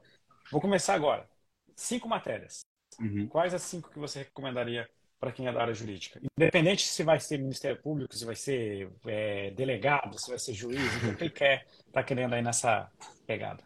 Vou 0.51 0.61
começar 0.61 0.95
agora. 0.95 1.29
Cinco 1.75 2.09
matérias. 2.09 2.61
Uhum. 3.01 3.27
Quais 3.27 3.53
as 3.53 3.63
cinco 3.63 3.91
que 3.91 3.99
você 3.99 4.21
recomendaria 4.21 4.89
para 5.25 5.33
quem 5.33 5.47
é 5.47 5.53
da 5.53 5.63
área 5.63 5.73
jurídica? 5.73 6.21
Independente 6.39 6.87
se 6.87 7.03
vai 7.03 7.19
ser 7.19 7.39
Ministério 7.39 7.81
Público, 7.81 8.15
se 8.15 8.27
vai 8.27 8.37
ser 8.37 8.91
é, 9.07 9.51
delegado, 9.53 10.21
se 10.21 10.29
vai 10.29 10.39
ser 10.39 10.53
juiz, 10.53 10.79
o 10.97 11.17
que 11.17 11.25
ele 11.25 11.31
quer, 11.31 11.67
está 11.87 12.03
querendo 12.03 12.35
aí 12.35 12.43
nessa 12.43 12.91
pegada. 13.27 13.63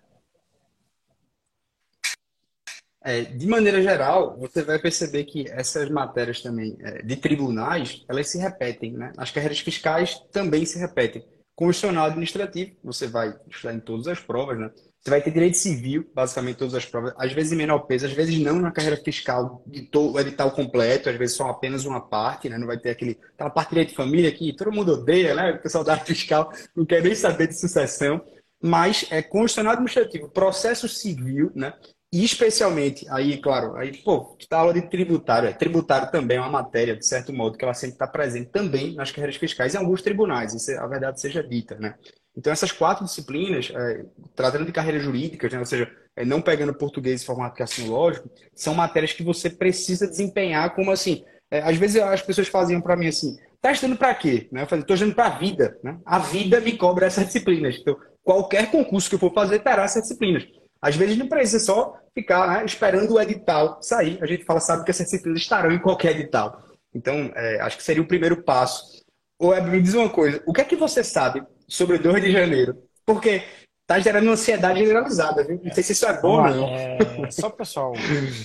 É, 3.02 3.22
de 3.22 3.46
maneira 3.48 3.82
geral, 3.82 4.38
você 4.38 4.62
vai 4.62 4.78
perceber 4.78 5.24
que 5.24 5.48
essas 5.50 5.90
matérias 5.90 6.40
também 6.40 6.76
é, 6.80 7.02
de 7.02 7.16
tribunais, 7.16 8.04
elas 8.08 8.28
se 8.28 8.38
repetem, 8.38 8.92
né? 8.92 9.12
As 9.16 9.32
carreiras 9.32 9.58
fiscais 9.58 10.20
também 10.30 10.64
se 10.64 10.78
repetem. 10.78 11.26
Constitucional 11.56 12.06
administrativo, 12.06 12.76
você 12.84 13.08
vai 13.08 13.36
estudar 13.48 13.74
em 13.74 13.80
todas 13.80 14.06
as 14.06 14.20
provas, 14.20 14.58
né? 14.60 14.70
Você 15.00 15.10
vai 15.10 15.22
ter 15.22 15.30
direito 15.30 15.56
civil, 15.56 16.10
basicamente 16.14 16.56
todas 16.56 16.74
as 16.74 16.84
provas, 16.84 17.14
às 17.16 17.32
vezes 17.32 17.52
em 17.52 17.56
menor 17.56 17.80
peso, 17.80 18.06
às 18.06 18.12
vezes 18.12 18.38
não 18.38 18.58
na 18.58 18.72
carreira 18.72 18.96
fiscal 18.96 19.62
de 19.66 19.82
todo 19.82 20.18
edital 20.18 20.50
completo, 20.50 21.08
às 21.08 21.16
vezes 21.16 21.36
só 21.36 21.48
apenas 21.48 21.84
uma 21.84 22.00
parte, 22.00 22.48
né? 22.48 22.58
Não 22.58 22.66
vai 22.66 22.78
ter 22.78 22.90
aquele, 22.90 23.18
aquela 23.34 23.50
parte 23.50 23.68
de 23.68 23.74
direito 23.74 23.90
de 23.90 23.96
família 23.96 24.32
que 24.32 24.54
todo 24.54 24.72
mundo 24.72 24.92
odeia, 24.92 25.34
né? 25.34 25.52
O 25.52 25.62
pessoal 25.62 25.84
da 25.84 25.92
área 25.92 26.04
fiscal 26.04 26.52
não 26.76 26.84
quer 26.84 27.02
nem 27.02 27.14
saber 27.14 27.46
de 27.46 27.58
sucessão 27.58 28.20
mas 28.60 29.06
é 29.10 29.22
constitucional 29.22 29.72
administrativo, 29.72 30.28
processo 30.28 30.88
civil, 30.88 31.52
né? 31.54 31.72
E 32.10 32.24
especialmente, 32.24 33.06
aí, 33.10 33.38
claro, 33.38 33.76
aí, 33.76 33.94
pô, 33.98 34.34
tá 34.48 34.58
aula 34.58 34.72
de 34.72 34.80
tributário. 34.88 35.48
É, 35.48 35.52
tributário 35.52 36.10
também 36.10 36.38
é 36.38 36.40
uma 36.40 36.48
matéria, 36.48 36.96
de 36.96 37.06
certo 37.06 37.34
modo, 37.34 37.58
que 37.58 37.64
ela 37.64 37.74
sempre 37.74 37.94
está 37.94 38.06
presente 38.06 38.50
também 38.50 38.94
nas 38.94 39.10
carreiras 39.10 39.36
fiscais 39.36 39.74
em 39.74 39.78
alguns 39.78 40.00
tribunais, 40.00 40.54
isso 40.54 40.70
é, 40.70 40.78
a 40.78 40.86
verdade 40.86 41.20
seja 41.20 41.42
dita, 41.42 41.74
né? 41.78 41.94
Então, 42.38 42.52
essas 42.52 42.70
quatro 42.70 43.04
disciplinas, 43.04 43.72
é, 43.74 44.04
tratando 44.36 44.64
de 44.64 44.70
carreiras 44.70 45.02
jurídicas, 45.02 45.52
né, 45.52 45.58
ou 45.58 45.66
seja, 45.66 45.90
é, 46.14 46.24
não 46.24 46.40
pegando 46.40 46.72
português 46.72 47.20
e 47.20 47.26
formato 47.26 47.60
lógico, 47.84 48.30
são 48.54 48.74
matérias 48.74 49.12
que 49.12 49.24
você 49.24 49.50
precisa 49.50 50.06
desempenhar 50.06 50.72
como 50.72 50.92
assim. 50.92 51.24
É, 51.50 51.60
às 51.60 51.76
vezes 51.76 52.00
as 52.00 52.22
pessoas 52.22 52.46
faziam 52.46 52.80
para 52.80 52.96
mim 52.96 53.08
assim, 53.08 53.36
tá 53.60 53.72
estudando 53.72 53.98
para 53.98 54.14
quê? 54.14 54.46
Né? 54.52 54.62
Eu 54.62 54.68
falei, 54.68 54.82
estou 54.82 54.94
estudando 54.94 55.16
para 55.16 55.26
a 55.26 55.36
vida. 55.36 55.80
Né? 55.82 55.98
A 56.06 56.20
vida 56.20 56.60
me 56.60 56.76
cobra 56.76 57.06
essas 57.06 57.26
disciplinas. 57.26 57.76
Então, 57.80 57.96
qualquer 58.22 58.70
concurso 58.70 59.08
que 59.08 59.16
eu 59.16 59.18
for 59.18 59.34
fazer 59.34 59.58
terá 59.58 59.82
essas 59.82 60.02
disciplinas. 60.02 60.46
Às 60.80 60.94
vezes 60.94 61.18
não 61.18 61.28
precisa 61.28 61.58
só 61.58 61.98
ficar 62.14 62.46
né, 62.46 62.64
esperando 62.64 63.14
o 63.14 63.20
edital 63.20 63.82
sair. 63.82 64.16
A 64.22 64.26
gente 64.26 64.44
fala, 64.44 64.60
sabe 64.60 64.84
que 64.84 64.92
essas 64.92 65.06
disciplinas 65.06 65.42
estarão 65.42 65.72
em 65.72 65.80
qualquer 65.80 66.12
edital. 66.12 66.62
Então, 66.94 67.32
é, 67.34 67.60
acho 67.62 67.76
que 67.76 67.82
seria 67.82 68.02
o 68.02 68.06
primeiro 68.06 68.44
passo. 68.44 69.04
Ou 69.38 69.60
me 69.62 69.80
diz 69.80 69.94
uma 69.94 70.10
coisa, 70.10 70.42
o 70.46 70.52
que 70.52 70.60
é 70.60 70.64
que 70.64 70.76
você 70.76 71.04
sabe 71.04 71.42
sobre 71.66 71.96
o 71.96 72.02
2 72.02 72.22
de 72.22 72.32
janeiro? 72.32 72.82
Porque 73.06 73.44
tá 73.86 73.98
gerando 73.98 74.30
ansiedade 74.30 74.80
generalizada, 74.80 75.44
viu? 75.44 75.60
Não 75.62 75.72
sei 75.72 75.82
se 75.82 75.92
isso 75.92 76.06
é 76.06 76.20
bom 76.20 76.42
ou 76.42 76.42
não. 76.42 76.68
É, 76.68 76.98
só 77.30 77.48
para 77.48 77.54
o 77.54 77.58
pessoal 77.58 77.92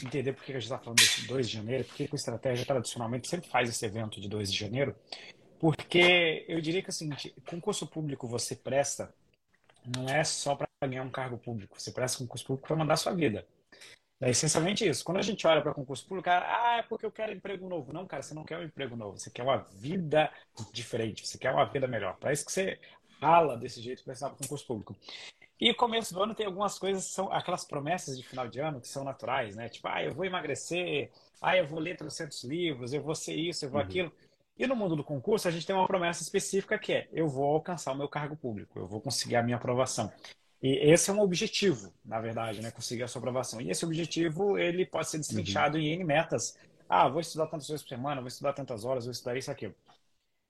entender 0.05 0.33
por 0.33 0.43
que 0.43 0.51
a 0.51 0.55
gente 0.55 0.63
está 0.63 0.77
falando 0.77 0.99
desse 0.99 1.27
2 1.27 1.49
de 1.49 1.57
janeiro, 1.57 1.83
porque 1.83 2.07
a 2.09 2.15
estratégia 2.15 2.65
tradicionalmente 2.65 3.27
sempre 3.27 3.49
faz 3.49 3.69
esse 3.69 3.85
evento 3.85 4.21
de 4.21 4.29
2 4.29 4.51
de 4.51 4.57
janeiro, 4.57 4.95
porque 5.59 6.45
eu 6.47 6.61
diria 6.61 6.81
que 6.81 6.89
é 6.89 6.91
o 6.91 6.93
seguinte, 6.93 7.33
concurso 7.45 7.87
público 7.87 8.27
você 8.27 8.55
presta 8.55 9.13
não 9.85 10.07
é 10.07 10.23
só 10.23 10.55
para 10.55 10.67
ganhar 10.87 11.03
um 11.03 11.09
cargo 11.09 11.37
público. 11.37 11.79
Você 11.79 11.91
presta 11.91 12.19
concurso 12.19 12.45
público 12.45 12.67
para 12.67 12.77
mandar 12.77 12.95
sua 12.95 13.13
vida. 13.13 13.45
É 14.23 14.29
essencialmente 14.29 14.87
isso. 14.87 15.03
Quando 15.03 15.17
a 15.17 15.21
gente 15.21 15.45
olha 15.45 15.61
para 15.61 15.73
concurso 15.73 16.07
público, 16.07 16.23
cara, 16.23 16.45
ah, 16.47 16.77
é 16.77 16.81
porque 16.81 17.05
eu 17.05 17.11
quero 17.11 17.33
emprego 17.33 17.67
novo. 17.67 17.91
Não, 17.91 18.07
cara, 18.07 18.23
você 18.23 18.33
não 18.33 18.45
quer 18.45 18.57
um 18.57 18.63
emprego 18.63 18.95
novo. 18.95 19.19
Você 19.19 19.29
quer 19.29 19.43
uma 19.43 19.57
vida 19.75 20.31
diferente. 20.71 21.27
Você 21.27 21.37
quer 21.37 21.51
uma 21.51 21.65
vida 21.65 21.87
melhor. 21.87 22.15
Para 22.15 22.31
isso 22.31 22.45
que 22.45 22.51
você 22.53 22.79
rala 23.19 23.57
desse 23.57 23.81
jeito 23.81 24.01
para 24.01 24.15
para 24.15 24.29
concurso 24.29 24.65
público. 24.65 24.95
E 25.59 25.73
começo 25.73 26.13
do 26.13 26.23
ano 26.23 26.33
tem 26.33 26.45
algumas 26.45 26.79
coisas, 26.79 27.03
são 27.03 27.31
aquelas 27.33 27.65
promessas 27.65 28.17
de 28.17 28.23
final 28.23 28.47
de 28.47 28.61
ano 28.61 28.79
que 28.79 28.87
são 28.87 29.03
naturais, 29.03 29.57
né? 29.57 29.67
Tipo, 29.67 29.89
ah, 29.89 30.01
eu 30.01 30.13
vou 30.13 30.23
emagrecer, 30.23 31.11
ah, 31.41 31.57
eu 31.57 31.67
vou 31.67 31.79
ler 31.79 31.97
300 31.97 32.45
livros, 32.45 32.93
eu 32.93 33.01
vou 33.01 33.15
ser 33.15 33.35
isso, 33.35 33.65
eu 33.65 33.69
vou 33.69 33.81
uhum. 33.81 33.85
aquilo. 33.85 34.11
E 34.57 34.65
no 34.67 34.75
mundo 34.75 34.95
do 34.95 35.03
concurso, 35.03 35.47
a 35.47 35.51
gente 35.51 35.65
tem 35.65 35.75
uma 35.75 35.87
promessa 35.87 36.23
específica 36.23 36.79
que 36.79 36.93
é: 36.93 37.09
eu 37.11 37.27
vou 37.27 37.45
alcançar 37.45 37.91
o 37.91 37.97
meu 37.97 38.07
cargo 38.07 38.37
público, 38.37 38.79
eu 38.79 38.87
vou 38.87 39.01
conseguir 39.01 39.35
a 39.35 39.43
minha 39.43 39.57
aprovação. 39.57 40.11
E 40.63 40.91
esse 40.91 41.09
é 41.09 41.13
um 41.13 41.19
objetivo, 41.19 41.93
na 42.05 42.21
verdade, 42.21 42.61
né? 42.61 42.71
Conseguir 42.71 43.03
a 43.03 43.07
sua 43.09 43.19
aprovação. 43.19 43.59
E 43.59 43.69
esse 43.69 43.83
objetivo, 43.83 44.57
ele 44.57 44.85
pode 44.85 45.09
ser 45.09 45.17
destrinchado 45.17 45.77
uhum. 45.77 45.83
em 45.83 45.91
N 45.91 46.05
metas. 46.05 46.57
Ah, 46.87 47.09
vou 47.09 47.19
estudar 47.19 47.47
tantas 47.47 47.67
vezes 47.67 47.83
por 47.83 47.89
semana, 47.89 48.21
vou 48.21 48.29
estudar 48.29 48.53
tantas 48.53 48.85
horas, 48.85 49.03
vou 49.03 49.11
estudar 49.11 49.35
isso, 49.35 49.51
aquilo. 49.51 49.75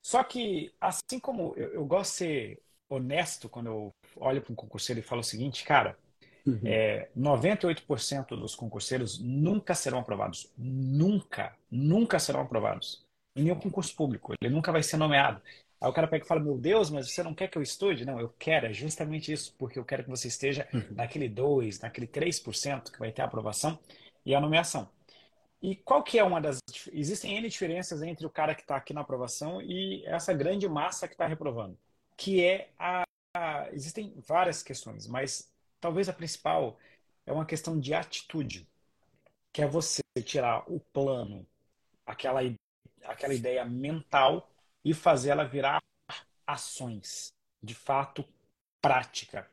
Só 0.04 0.24
que, 0.24 0.72
assim 0.80 1.20
como 1.20 1.56
eu, 1.58 1.74
eu 1.74 1.86
gosto 1.86 2.12
de 2.12 2.18
ser 2.18 2.62
honesto 2.88 3.50
quando 3.50 3.68
eu 3.68 3.96
olho 4.18 4.40
para 4.40 4.54
um 4.54 4.56
concurseiro 4.56 5.00
e 5.00 5.04
falo 5.04 5.22
o 5.22 5.24
seguinte, 5.24 5.64
cara, 5.64 5.98
uhum. 6.46 6.62
é, 6.64 7.10
98% 7.18 8.40
dos 8.40 8.54
concurseiros 8.54 9.18
nunca 9.18 9.74
serão 9.74 9.98
aprovados. 9.98 10.52
Nunca, 10.56 11.56
nunca 11.72 12.20
serão 12.20 12.42
aprovados 12.42 13.04
em 13.36 13.46
nenhum 13.46 13.60
concurso 13.60 13.96
público. 13.96 14.34
Ele 14.40 14.54
nunca 14.54 14.72
vai 14.72 14.84
ser 14.84 14.98
nomeado. 14.98 15.42
Aí 15.84 15.90
o 15.90 15.94
cara 15.94 16.08
pega 16.08 16.24
e 16.24 16.28
fala: 16.28 16.40
Meu 16.40 16.58
Deus, 16.58 16.90
mas 16.90 17.12
você 17.12 17.22
não 17.22 17.34
quer 17.36 17.50
que 17.50 17.58
eu 17.58 17.62
estude? 17.62 18.06
Não, 18.06 18.18
eu 18.18 18.30
quero, 18.40 18.68
é 18.68 18.74
justamente 18.74 19.34
isso, 19.34 19.54
porque 19.58 19.78
eu 19.78 19.84
quero 19.84 20.06
que 20.06 20.10
você 20.10 20.30
esteja 20.30 20.66
uhum. 20.74 20.88
naquele 20.92 21.30
2%, 21.30 21.82
naquele 21.82 22.08
3% 22.08 22.90
que 22.90 22.98
vai 22.98 23.12
ter 23.12 23.22
a 23.22 23.26
aprovação 23.26 23.78
e 24.26 24.34
a 24.34 24.40
nomeação. 24.40 24.90
E 25.62 25.76
qual 25.76 26.02
que 26.02 26.18
é 26.18 26.24
uma 26.24 26.40
das. 26.40 26.60
Existem 26.94 27.36
N 27.36 27.50
diferenças 27.50 28.02
entre 28.02 28.26
o 28.26 28.30
cara 28.30 28.56
que 28.56 28.62
está 28.62 28.78
aqui 28.78 28.94
na 28.94 29.02
aprovação 29.02 29.62
e 29.62 30.06
essa 30.06 30.34
grande 30.34 30.70
massa 30.70 31.06
que 31.06 31.16
está 31.16 31.28
reprovando. 31.28 31.78
Que 32.16 32.42
é 32.42 32.70
a, 32.80 33.04
a. 33.36 33.68
Existem 33.74 34.14
várias 34.26 34.64
questões, 34.64 35.06
mas 35.06 35.52
talvez 35.82 36.08
a 36.08 36.14
principal 36.14 36.78
é 37.26 37.34
uma 37.34 37.46
questão 37.46 37.78
de 37.78 37.94
atitude. 37.94 38.66
Que 39.52 39.62
é 39.62 39.68
você 39.68 40.02
tirar 40.24 40.64
o 40.72 40.80
plano, 40.80 41.46
aquela 42.06 42.40
aquela 43.04 43.34
ideia 43.34 43.66
mental 43.66 44.50
e 44.84 44.94
fazer 44.94 45.30
ela 45.30 45.46
virar 45.46 45.82
ações, 46.46 47.34
de 47.62 47.74
fato, 47.74 48.26
prática. 48.82 49.50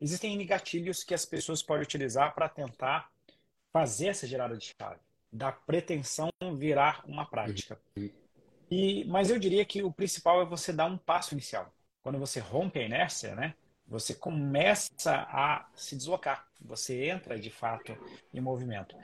Existem 0.00 0.44
gatilhos 0.44 1.04
que 1.04 1.14
as 1.14 1.24
pessoas 1.24 1.62
podem 1.62 1.84
utilizar 1.84 2.34
para 2.34 2.48
tentar 2.48 3.10
fazer 3.72 4.08
essa 4.08 4.26
gerada 4.26 4.56
de 4.56 4.74
chave, 4.78 5.00
da 5.32 5.52
pretensão 5.52 6.28
virar 6.56 7.02
uma 7.06 7.24
prática. 7.24 7.80
E, 8.70 9.04
mas 9.04 9.30
eu 9.30 9.38
diria 9.38 9.64
que 9.64 9.82
o 9.82 9.92
principal 9.92 10.42
é 10.42 10.44
você 10.44 10.72
dar 10.72 10.86
um 10.86 10.98
passo 10.98 11.34
inicial. 11.34 11.72
Quando 12.02 12.18
você 12.18 12.40
rompe 12.40 12.80
a 12.80 12.84
inércia, 12.84 13.34
né, 13.34 13.54
você 13.86 14.14
começa 14.14 14.90
a 15.06 15.68
se 15.74 15.96
deslocar, 15.96 16.48
você 16.60 17.08
entra 17.08 17.38
de 17.38 17.50
fato 17.50 17.96
em 18.32 18.40
movimento. 18.40 18.96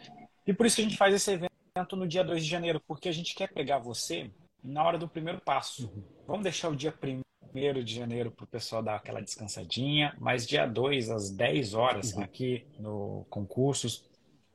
E 0.47 0.53
por 0.53 0.67
isso 0.67 0.77
que 0.77 0.83
a 0.83 0.85
gente 0.85 0.97
faz 0.97 1.15
esse 1.15 1.31
evento 1.31 1.95
no 1.95 2.09
dia 2.09 2.25
2 2.25 2.43
de 2.43 2.51
janeiro, 2.51 2.81
porque 2.81 3.09
a 3.09 3.13
gente 3.13 3.35
quer 3.35 3.53
pegar 3.53 3.79
você 3.79 4.31
na 4.63 4.85
hora 4.85 4.99
do 4.99 5.09
primeiro 5.09 5.41
passo. 5.41 5.87
Uhum. 5.89 6.03
Vamos 6.27 6.43
deixar 6.43 6.69
o 6.69 6.77
dia 6.77 6.93
1 6.93 7.83
de 7.83 7.95
janeiro 7.95 8.31
para 8.31 8.45
o 8.45 8.49
pessoal 8.49 8.83
dar 8.83 8.97
aquela 8.97 9.23
descansadinha, 9.23 10.15
mas 10.19 10.47
dia 10.47 10.67
2 10.67 11.11
às 11.11 11.31
10 11.31 11.75
horas 11.75 12.13
uhum. 12.13 12.23
aqui 12.23 12.67
no 12.79 13.27
concursos. 13.31 14.09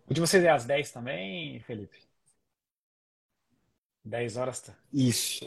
O 0.08 0.14
de 0.14 0.22
vocês 0.22 0.44
é 0.44 0.50
às 0.50 0.66
10 0.66 0.92
também, 0.92 1.60
Felipe? 1.62 1.98
10 4.06 4.38
horas? 4.38 4.62
Tá? 4.62 4.76
Isso. 4.92 5.46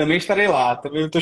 Ah, 0.00 0.04
também 0.04 0.16
estarei 0.16 0.48
lá. 0.48 0.76
Também 0.76 1.02
eu 1.02 1.10
tô... 1.10 1.18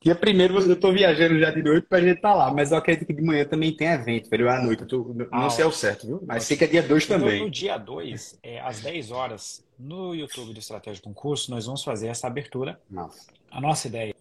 Dia 0.00 0.14
primeiro 0.14 0.58
eu 0.58 0.72
estou 0.72 0.92
viajando 0.92 1.38
já 1.38 1.50
de 1.50 1.62
noite 1.62 1.86
para 1.88 1.98
a 1.98 2.00
gente 2.00 2.16
estar 2.16 2.30
tá 2.30 2.34
lá, 2.34 2.52
mas 2.52 2.70
eu 2.70 2.78
acredito 2.78 3.06
que 3.06 3.14
de 3.14 3.22
manhã 3.22 3.44
também 3.44 3.74
tem 3.74 3.88
evento, 3.88 4.28
velho, 4.28 4.50
à 4.50 4.62
noite. 4.62 4.82
Eu 4.82 4.88
tô... 4.88 5.14
Não 5.14 5.26
ah, 5.30 5.50
sei 5.50 5.64
ao 5.64 5.72
certo, 5.72 6.06
viu? 6.06 6.22
Mas 6.26 6.44
sei 6.44 6.56
que 6.56 6.64
é 6.64 6.66
dia 6.66 6.82
2 6.82 7.04
então, 7.04 7.18
também. 7.18 7.40
No 7.40 7.50
dia 7.50 7.78
2, 7.78 8.38
é, 8.42 8.60
às 8.60 8.80
10 8.80 9.10
horas, 9.10 9.64
no 9.78 10.14
YouTube 10.14 10.52
do 10.52 10.58
Estratégia 10.58 11.02
de 11.02 11.08
um 11.08 11.14
Curso, 11.14 11.50
nós 11.50 11.66
vamos 11.66 11.82
fazer 11.82 12.08
essa 12.08 12.26
abertura. 12.26 12.80
Nossa. 12.90 13.26
A 13.50 13.60
nossa 13.60 13.88
ideia 13.88 14.14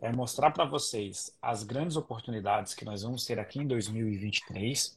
é 0.00 0.12
mostrar 0.12 0.50
para 0.52 0.64
vocês 0.64 1.32
as 1.42 1.64
grandes 1.64 1.96
oportunidades 1.96 2.74
que 2.74 2.84
nós 2.84 3.02
vamos 3.02 3.24
ter 3.24 3.38
aqui 3.38 3.58
em 3.58 3.66
2023. 3.66 4.96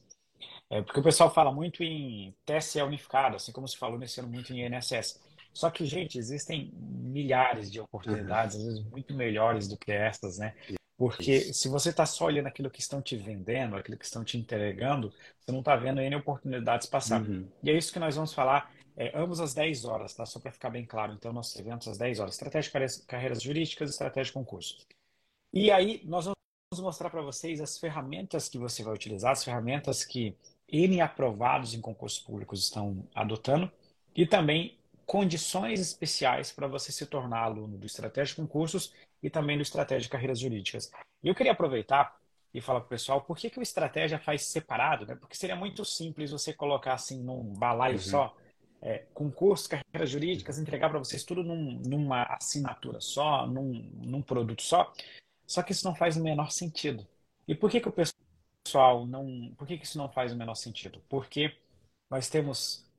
É, 0.70 0.80
porque 0.80 1.00
o 1.00 1.02
pessoal 1.02 1.32
fala 1.32 1.52
muito 1.52 1.82
em 1.82 2.34
TSE 2.46 2.80
unificado, 2.80 3.36
assim 3.36 3.52
como 3.52 3.68
se 3.68 3.76
falou 3.76 3.98
nesse 3.98 4.20
ano 4.20 4.28
muito 4.28 4.52
em 4.52 4.64
INSS. 4.64 5.20
Só 5.52 5.70
que, 5.70 5.84
gente, 5.84 6.18
existem 6.18 6.72
milhares 6.74 7.70
de 7.70 7.80
oportunidades, 7.80 8.56
às 8.56 8.64
vezes 8.64 8.84
muito 8.84 9.14
melhores 9.14 9.68
do 9.68 9.76
que 9.76 9.92
essas, 9.92 10.38
né? 10.38 10.54
Porque 10.96 11.32
Isso. 11.32 11.54
se 11.54 11.68
você 11.68 11.90
está 11.90 12.06
só 12.06 12.26
olhando 12.26 12.46
aquilo 12.46 12.70
que 12.70 12.80
estão 12.80 13.02
te 13.02 13.16
vendendo, 13.16 13.76
aquilo 13.76 13.98
que 13.98 14.04
estão 14.04 14.22
te 14.22 14.38
entregando, 14.38 15.12
você 15.40 15.50
não 15.50 15.58
está 15.58 15.74
vendo 15.74 16.00
N 16.00 16.14
oportunidades 16.16 16.86
passar. 16.86 17.22
Uhum. 17.22 17.48
E 17.62 17.70
é 17.70 17.76
isso 17.76 17.92
que 17.92 17.98
nós 17.98 18.14
vamos 18.14 18.32
falar, 18.32 18.72
é, 18.96 19.10
ambos 19.18 19.40
às 19.40 19.52
10 19.52 19.84
horas, 19.84 20.14
tá? 20.14 20.24
Só 20.24 20.38
para 20.38 20.52
ficar 20.52 20.70
bem 20.70 20.86
claro. 20.86 21.12
Então, 21.12 21.32
nossos 21.32 21.58
eventos 21.58 21.88
às 21.88 21.98
10 21.98 22.20
horas. 22.20 22.34
Estratégia 22.34 22.68
de 22.68 22.72
carreiras- 22.72 23.04
carreiras 23.06 23.42
jurídicas, 23.42 23.90
estratégia 23.90 24.26
de 24.26 24.32
concurso. 24.32 24.78
E 25.52 25.70
aí, 25.70 26.00
nós 26.04 26.26
vamos 26.26 26.36
mostrar 26.80 27.10
para 27.10 27.20
vocês 27.20 27.60
as 27.60 27.78
ferramentas 27.78 28.48
que 28.48 28.58
você 28.58 28.82
vai 28.82 28.94
utilizar, 28.94 29.32
as 29.32 29.44
ferramentas 29.44 30.04
que 30.04 30.36
N 30.68 31.00
aprovados 31.00 31.74
em 31.74 31.80
concursos 31.80 32.20
públicos 32.20 32.62
estão 32.62 33.06
adotando 33.14 33.70
e 34.14 34.26
também 34.26 34.78
condições 35.12 35.78
especiais 35.78 36.50
para 36.50 36.66
você 36.66 36.90
se 36.90 37.04
tornar 37.04 37.40
aluno 37.40 37.76
do 37.76 37.84
Estratégia 37.84 38.34
de 38.34 38.40
Concursos 38.40 38.94
e 39.22 39.28
também 39.28 39.58
do 39.58 39.62
Estratégia 39.62 40.04
de 40.04 40.08
Carreiras 40.08 40.38
Jurídicas. 40.40 40.90
E 41.22 41.28
eu 41.28 41.34
queria 41.34 41.52
aproveitar 41.52 42.18
e 42.54 42.62
falar 42.62 42.80
para 42.80 42.86
o 42.86 42.88
pessoal 42.88 43.20
por 43.20 43.36
que 43.36 43.50
que 43.50 43.58
o 43.58 43.62
Estratégia 43.62 44.18
faz 44.18 44.46
separado, 44.46 45.04
né? 45.04 45.14
Porque 45.14 45.36
seria 45.36 45.54
muito 45.54 45.84
simples 45.84 46.30
você 46.30 46.54
colocar 46.54 46.94
assim 46.94 47.22
num 47.22 47.52
balaio 47.52 47.96
Uhum. 47.96 48.00
só, 48.00 48.34
é, 48.80 49.04
concursos, 49.12 49.66
carreiras 49.66 50.08
jurídicas, 50.08 50.58
entregar 50.58 50.88
para 50.88 50.98
vocês 50.98 51.22
tudo 51.24 51.44
num- 51.44 51.78
numa 51.86 52.22
assinatura 52.22 52.98
só, 52.98 53.46
num, 53.46 53.70
num 54.02 54.22
produto 54.22 54.62
só. 54.62 54.90
Só 55.46 55.62
que 55.62 55.72
isso 55.72 55.84
não 55.86 55.94
faz 55.94 56.16
o 56.16 56.22
menor 56.22 56.50
sentido. 56.50 57.06
E 57.46 57.54
por 57.54 57.70
que 57.70 57.82
que 57.82 57.88
o 57.90 57.92
pessoal 58.64 59.06
não, 59.06 59.52
por 59.58 59.66
que 59.68 59.76
que 59.76 59.84
isso 59.84 59.98
não 59.98 60.08
faz 60.08 60.32
o 60.32 60.36
menor 60.36 60.54
sentido? 60.54 61.02
Porque 61.06 61.54
nós 62.10 62.30
temos 62.30 62.90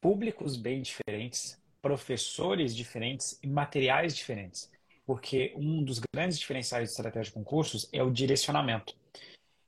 públicos 0.00 0.56
bem 0.56 0.82
diferentes, 0.82 1.58
professores 1.82 2.74
diferentes 2.74 3.38
e 3.42 3.46
materiais 3.46 4.14
diferentes. 4.14 4.70
Porque 5.04 5.52
um 5.56 5.82
dos 5.84 6.00
grandes 6.14 6.38
diferenciais 6.38 6.84
de 6.88 6.90
estratégia 6.90 7.30
de 7.30 7.32
concursos 7.32 7.88
é 7.92 8.02
o 8.02 8.10
direcionamento. 8.10 8.94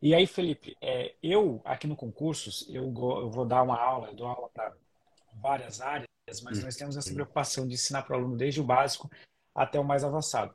E 0.01 0.15
aí, 0.15 0.27
Felipe, 0.27 0.77
é, 0.81 1.15
eu 1.23 1.61
aqui 1.65 1.87
no 1.87 1.97
concursos, 1.97 2.67
eu, 2.69 2.89
go- 2.91 3.21
eu 3.21 3.31
vou 3.31 3.45
dar 3.45 3.63
uma 3.63 3.79
aula, 3.79 4.09
eu 4.09 4.15
dou 4.15 4.27
aula 4.27 4.49
para 4.49 4.73
várias 5.41 5.81
áreas, 5.81 6.07
mas 6.43 6.63
nós 6.63 6.77
temos 6.77 6.97
essa 6.97 7.13
preocupação 7.13 7.67
de 7.67 7.75
ensinar 7.75 8.03
para 8.03 8.17
o 8.17 8.21
aluno 8.21 8.37
desde 8.37 8.61
o 8.61 8.65
básico 8.65 9.11
até 9.55 9.79
o 9.79 9.85
mais 9.85 10.05
avançado. 10.05 10.55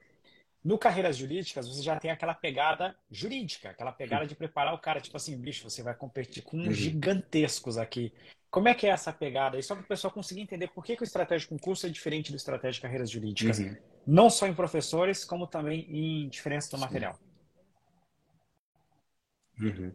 No 0.64 0.78
carreiras 0.78 1.18
jurídicas, 1.18 1.68
você 1.68 1.82
já 1.82 2.00
tem 2.00 2.10
aquela 2.10 2.34
pegada 2.34 2.96
jurídica, 3.12 3.70
aquela 3.72 3.92
pegada 3.92 4.26
de 4.26 4.34
preparar 4.34 4.74
o 4.74 4.80
cara, 4.80 5.02
tipo 5.02 5.18
assim, 5.18 5.38
bicho, 5.38 5.70
você 5.70 5.84
vai 5.84 5.94
competir 5.94 6.42
com 6.44 6.58
Uhum. 6.58 6.72
gigantescos 6.72 7.78
aqui. 7.78 8.14
Como 8.54 8.68
é 8.68 8.76
que 8.76 8.86
é 8.86 8.92
essa 8.92 9.12
pegada? 9.12 9.58
E 9.58 9.64
só 9.64 9.74
para 9.74 9.84
o 9.84 9.88
pessoal 9.88 10.14
conseguir 10.14 10.42
entender 10.42 10.68
por 10.68 10.86
que 10.86 10.96
que 10.96 11.02
o 11.02 11.04
estratégia 11.04 11.50
concurso 11.50 11.88
é 11.88 11.90
diferente 11.90 12.30
do 12.30 12.36
estratégia 12.38 12.74
de 12.74 12.82
carreiras 12.82 13.10
jurídicas, 13.10 13.58
Uhum. 13.58 13.76
não 14.06 14.30
só 14.30 14.46
em 14.46 14.54
professores, 14.54 15.26
como 15.26 15.48
também 15.48 15.88
em 15.90 16.30
diferença 16.30 16.70
do 16.70 16.78
Sim. 16.78 16.84
material. 16.84 17.18
Uhum. 19.60 19.92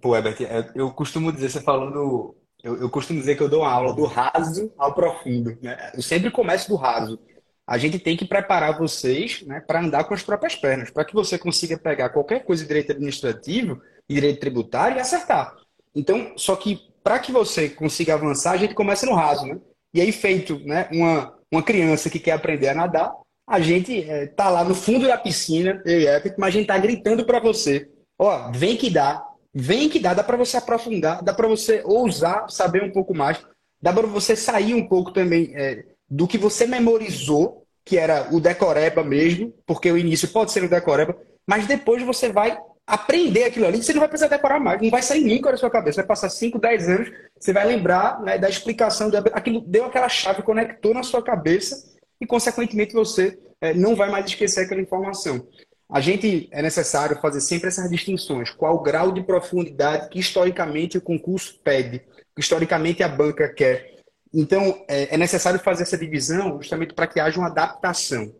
Pô, 0.00 0.16
Herbert, 0.16 0.42
é- 0.42 0.72
eu 0.74 0.92
costumo 0.92 1.30
dizer, 1.32 1.50
você 1.50 1.60
falando, 1.60 2.34
eu, 2.64 2.80
eu 2.80 2.90
costumo 2.90 3.20
dizer 3.20 3.36
que 3.36 3.44
eu 3.44 3.48
dou 3.48 3.60
uma 3.60 3.70
aula 3.70 3.94
do 3.94 4.04
raso 4.04 4.72
ao 4.76 4.92
profundo, 4.92 5.56
né? 5.62 5.92
Eu 5.94 6.02
sempre 6.02 6.32
começo 6.32 6.68
do 6.68 6.74
raso. 6.74 7.16
A 7.64 7.78
gente 7.78 7.96
tem 8.00 8.16
que 8.16 8.24
preparar 8.24 8.76
vocês, 8.76 9.42
né, 9.42 9.60
para 9.60 9.80
andar 9.80 10.02
com 10.02 10.14
as 10.14 10.24
próprias 10.24 10.56
pernas, 10.56 10.90
para 10.90 11.04
que 11.04 11.14
você 11.14 11.38
consiga 11.38 11.78
pegar 11.78 12.08
qualquer 12.08 12.44
coisa 12.44 12.62
de 12.64 12.68
direito 12.68 12.90
administrativo 12.90 13.80
e 14.08 14.14
direito 14.14 14.40
tributário 14.40 14.96
e 14.96 15.00
acertar. 15.00 15.54
Então, 15.94 16.32
só 16.36 16.56
que 16.56 16.80
para 17.02 17.18
que 17.18 17.32
você 17.32 17.68
consiga 17.68 18.14
avançar, 18.14 18.52
a 18.52 18.56
gente 18.56 18.74
começa 18.74 19.06
no 19.06 19.14
raso, 19.14 19.46
né? 19.46 19.58
E 19.92 20.00
aí, 20.00 20.12
feito, 20.12 20.58
né, 20.60 20.88
uma, 20.92 21.34
uma 21.50 21.62
criança 21.62 22.08
que 22.08 22.20
quer 22.20 22.32
aprender 22.32 22.68
a 22.68 22.74
nadar, 22.74 23.12
a 23.48 23.58
gente 23.58 24.08
eh, 24.08 24.26
tá 24.28 24.48
lá 24.48 24.62
no 24.62 24.74
fundo 24.74 25.08
da 25.08 25.18
piscina, 25.18 25.82
eu 25.84 26.00
e 26.00 26.04
Herbert, 26.06 26.36
mas 26.38 26.48
a 26.48 26.58
gente 26.58 26.66
tá 26.66 26.78
gritando 26.78 27.24
para 27.24 27.40
você, 27.40 27.90
ó, 28.16 28.52
vem 28.52 28.76
que 28.76 28.88
dá, 28.88 29.26
Vem 29.52 29.88
que 29.88 29.98
dá, 29.98 30.14
dá 30.14 30.22
para 30.22 30.36
você 30.36 30.56
aprofundar, 30.56 31.22
dá 31.22 31.34
para 31.34 31.48
você 31.48 31.82
ousar 31.84 32.48
saber 32.48 32.84
um 32.84 32.92
pouco 32.92 33.12
mais, 33.14 33.44
dá 33.82 33.92
para 33.92 34.06
você 34.06 34.36
sair 34.36 34.74
um 34.74 34.86
pouco 34.86 35.12
também 35.12 35.52
é, 35.54 35.84
do 36.08 36.28
que 36.28 36.38
você 36.38 36.66
memorizou, 36.66 37.66
que 37.84 37.98
era 37.98 38.28
o 38.32 38.40
decoreba 38.40 39.02
mesmo, 39.02 39.52
porque 39.66 39.90
o 39.90 39.98
início 39.98 40.28
pode 40.28 40.52
ser 40.52 40.62
o 40.62 40.68
decoreba, 40.68 41.16
mas 41.48 41.66
depois 41.66 42.00
você 42.04 42.28
vai 42.28 42.56
aprender 42.90 43.44
aquilo 43.44 43.66
ali, 43.66 43.82
você 43.82 43.92
não 43.92 44.00
vai 44.00 44.08
precisar 44.08 44.28
decorar 44.28 44.58
mais, 44.58 44.82
não 44.82 44.90
vai 44.90 45.02
sair 45.02 45.24
nunca 45.24 45.52
da 45.52 45.56
sua 45.56 45.70
cabeça, 45.70 45.96
vai 45.96 46.06
passar 46.06 46.28
5, 46.28 46.58
10 46.58 46.88
anos, 46.88 47.12
você 47.38 47.52
vai 47.52 47.66
lembrar 47.66 48.20
né, 48.20 48.36
da 48.36 48.48
explicação, 48.48 49.10
aquilo 49.32 49.60
deu 49.60 49.84
aquela 49.84 50.08
chave, 50.08 50.42
conectou 50.42 50.92
na 50.92 51.02
sua 51.02 51.22
cabeça 51.22 51.94
e, 52.20 52.26
consequentemente, 52.26 52.92
você 52.92 53.38
é, 53.60 53.72
não 53.72 53.94
vai 53.94 54.10
mais 54.10 54.26
esquecer 54.26 54.64
aquela 54.64 54.80
informação. 54.80 55.46
A 55.90 56.00
gente 56.00 56.48
é 56.52 56.62
necessário 56.62 57.18
fazer 57.20 57.40
sempre 57.40 57.68
essas 57.68 57.90
distinções. 57.90 58.50
Qual 58.50 58.76
o 58.76 58.82
grau 58.82 59.10
de 59.10 59.22
profundidade 59.22 60.08
que 60.08 60.20
historicamente 60.20 60.98
o 60.98 61.00
concurso 61.00 61.58
pede, 61.64 62.00
que 62.34 62.40
historicamente 62.40 63.02
a 63.02 63.08
banca 63.08 63.48
quer. 63.48 63.96
Então, 64.32 64.84
é 64.86 65.16
necessário 65.16 65.58
fazer 65.58 65.82
essa 65.82 65.98
divisão 65.98 66.58
justamente 66.58 66.94
para 66.94 67.08
que 67.08 67.18
haja 67.18 67.38
uma 67.38 67.48
adaptação. 67.48 68.32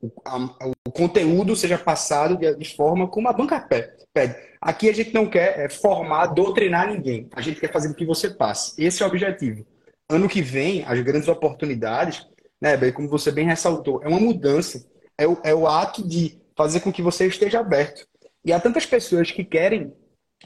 O, 0.00 0.12
a, 0.24 0.70
o 0.86 0.92
conteúdo 0.92 1.56
seja 1.56 1.76
passado 1.76 2.36
de, 2.36 2.54
de, 2.54 2.76
forma 2.76 3.08
como 3.08 3.28
a 3.28 3.32
banca 3.32 3.60
pede. 3.60 4.36
Aqui 4.60 4.88
a 4.88 4.94
gente 4.94 5.12
não 5.12 5.26
quer 5.26 5.70
formar, 5.70 6.26
doutrinar 6.26 6.92
ninguém. 6.92 7.28
A 7.32 7.40
gente 7.40 7.60
quer 7.60 7.72
fazer 7.72 7.88
com 7.88 7.94
que 7.94 8.06
você 8.06 8.30
passe. 8.30 8.74
Esse 8.82 9.02
é 9.02 9.06
o 9.06 9.08
objetivo. 9.08 9.66
Ano 10.08 10.28
que 10.28 10.40
vem, 10.40 10.84
as 10.84 11.00
grandes 11.00 11.28
oportunidades, 11.28 12.26
né, 12.60 12.76
como 12.92 13.08
você 13.08 13.30
bem 13.30 13.46
ressaltou, 13.46 14.00
é 14.02 14.08
uma 14.08 14.20
mudança. 14.20 14.84
É 15.16 15.26
o, 15.26 15.38
é 15.44 15.54
o 15.54 15.66
ato 15.66 16.06
de 16.06 16.40
fazer 16.56 16.80
com 16.80 16.92
que 16.92 17.02
você 17.02 17.26
esteja 17.26 17.60
aberto. 17.60 18.06
E 18.44 18.52
há 18.52 18.60
tantas 18.60 18.86
pessoas 18.86 19.30
que 19.30 19.44
querem 19.44 19.92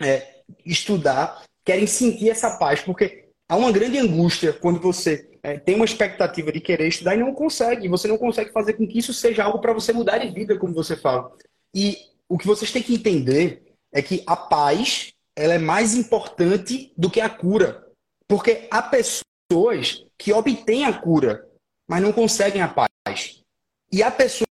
é, 0.00 0.40
estudar, 0.64 1.42
querem 1.64 1.86
sentir 1.86 2.30
essa 2.30 2.58
paz, 2.58 2.80
porque 2.80 3.28
há 3.48 3.56
uma 3.56 3.72
grande 3.72 3.98
angústia 3.98 4.52
quando 4.52 4.80
você 4.80 5.30
é, 5.42 5.58
tem 5.58 5.74
uma 5.74 5.84
expectativa 5.84 6.52
de 6.52 6.60
querer 6.60 6.86
estudar 6.86 7.16
e 7.16 7.18
não 7.18 7.34
consegue. 7.34 7.88
Você 7.88 8.06
não 8.06 8.16
consegue 8.16 8.52
fazer 8.52 8.74
com 8.74 8.86
que 8.86 8.98
isso 8.98 9.12
seja 9.12 9.44
algo 9.44 9.58
para 9.60 9.72
você 9.72 9.92
mudar 9.92 10.18
de 10.18 10.30
vida, 10.30 10.58
como 10.58 10.72
você 10.72 10.96
fala. 10.96 11.32
E 11.74 11.96
o 12.28 12.38
que 12.38 12.46
vocês 12.46 12.70
têm 12.70 12.82
que 12.82 12.94
entender 12.94 13.62
é 13.90 14.00
que 14.00 14.22
a 14.26 14.36
paz 14.36 15.12
ela 15.34 15.54
é 15.54 15.58
mais 15.58 15.94
importante 15.94 16.92
do 16.96 17.10
que 17.10 17.20
a 17.20 17.28
cura. 17.28 17.86
Porque 18.28 18.68
há 18.70 18.82
pessoas 18.82 20.04
que 20.16 20.32
obtêm 20.32 20.84
a 20.84 20.92
cura, 20.92 21.46
mas 21.88 22.00
não 22.00 22.12
conseguem 22.12 22.62
a 22.62 22.68
paz. 22.68 23.42
E 23.90 24.02
há 24.02 24.10
pessoas 24.10 24.46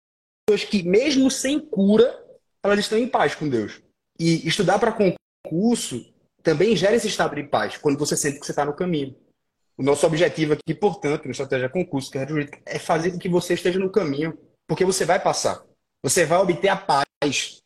que, 0.70 0.83
mesmo 0.83 1.31
sem 1.31 1.59
cura, 1.59 2.25
elas 2.62 2.79
estão 2.79 2.99
em 2.99 3.09
paz 3.09 3.35
com 3.35 3.49
Deus. 3.49 3.83
E 4.18 4.46
estudar 4.46 4.79
para 4.79 4.96
concurso 5.44 6.14
também 6.42 6.77
gera 6.77 6.94
esse 6.94 7.09
estado 7.09 7.35
de 7.35 7.42
paz, 7.42 7.77
quando 7.77 7.99
você 7.99 8.16
sente 8.16 8.38
que 8.38 8.46
você 8.46 8.53
está 8.53 8.64
no 8.64 8.75
caminho. 8.75 9.16
O 9.79 9.83
nosso 9.83 10.07
objetivo 10.07 10.55
aqui, 10.55 10.75
portanto, 10.75 11.27
no 11.27 11.33
Estratégia 11.33 11.69
Concurso, 11.69 12.11
que 12.11 12.19
é 12.65 12.79
fazer 12.79 13.11
com 13.11 13.19
que 13.19 13.29
você 13.29 13.55
esteja 13.55 13.79
no 13.79 13.91
caminho, 13.91 14.39
porque 14.67 14.85
você 14.85 15.05
vai 15.05 15.21
passar. 15.21 15.62
Você 16.03 16.25
vai 16.25 16.39
obter 16.39 16.69
a 16.69 16.77
paz. 16.77 17.59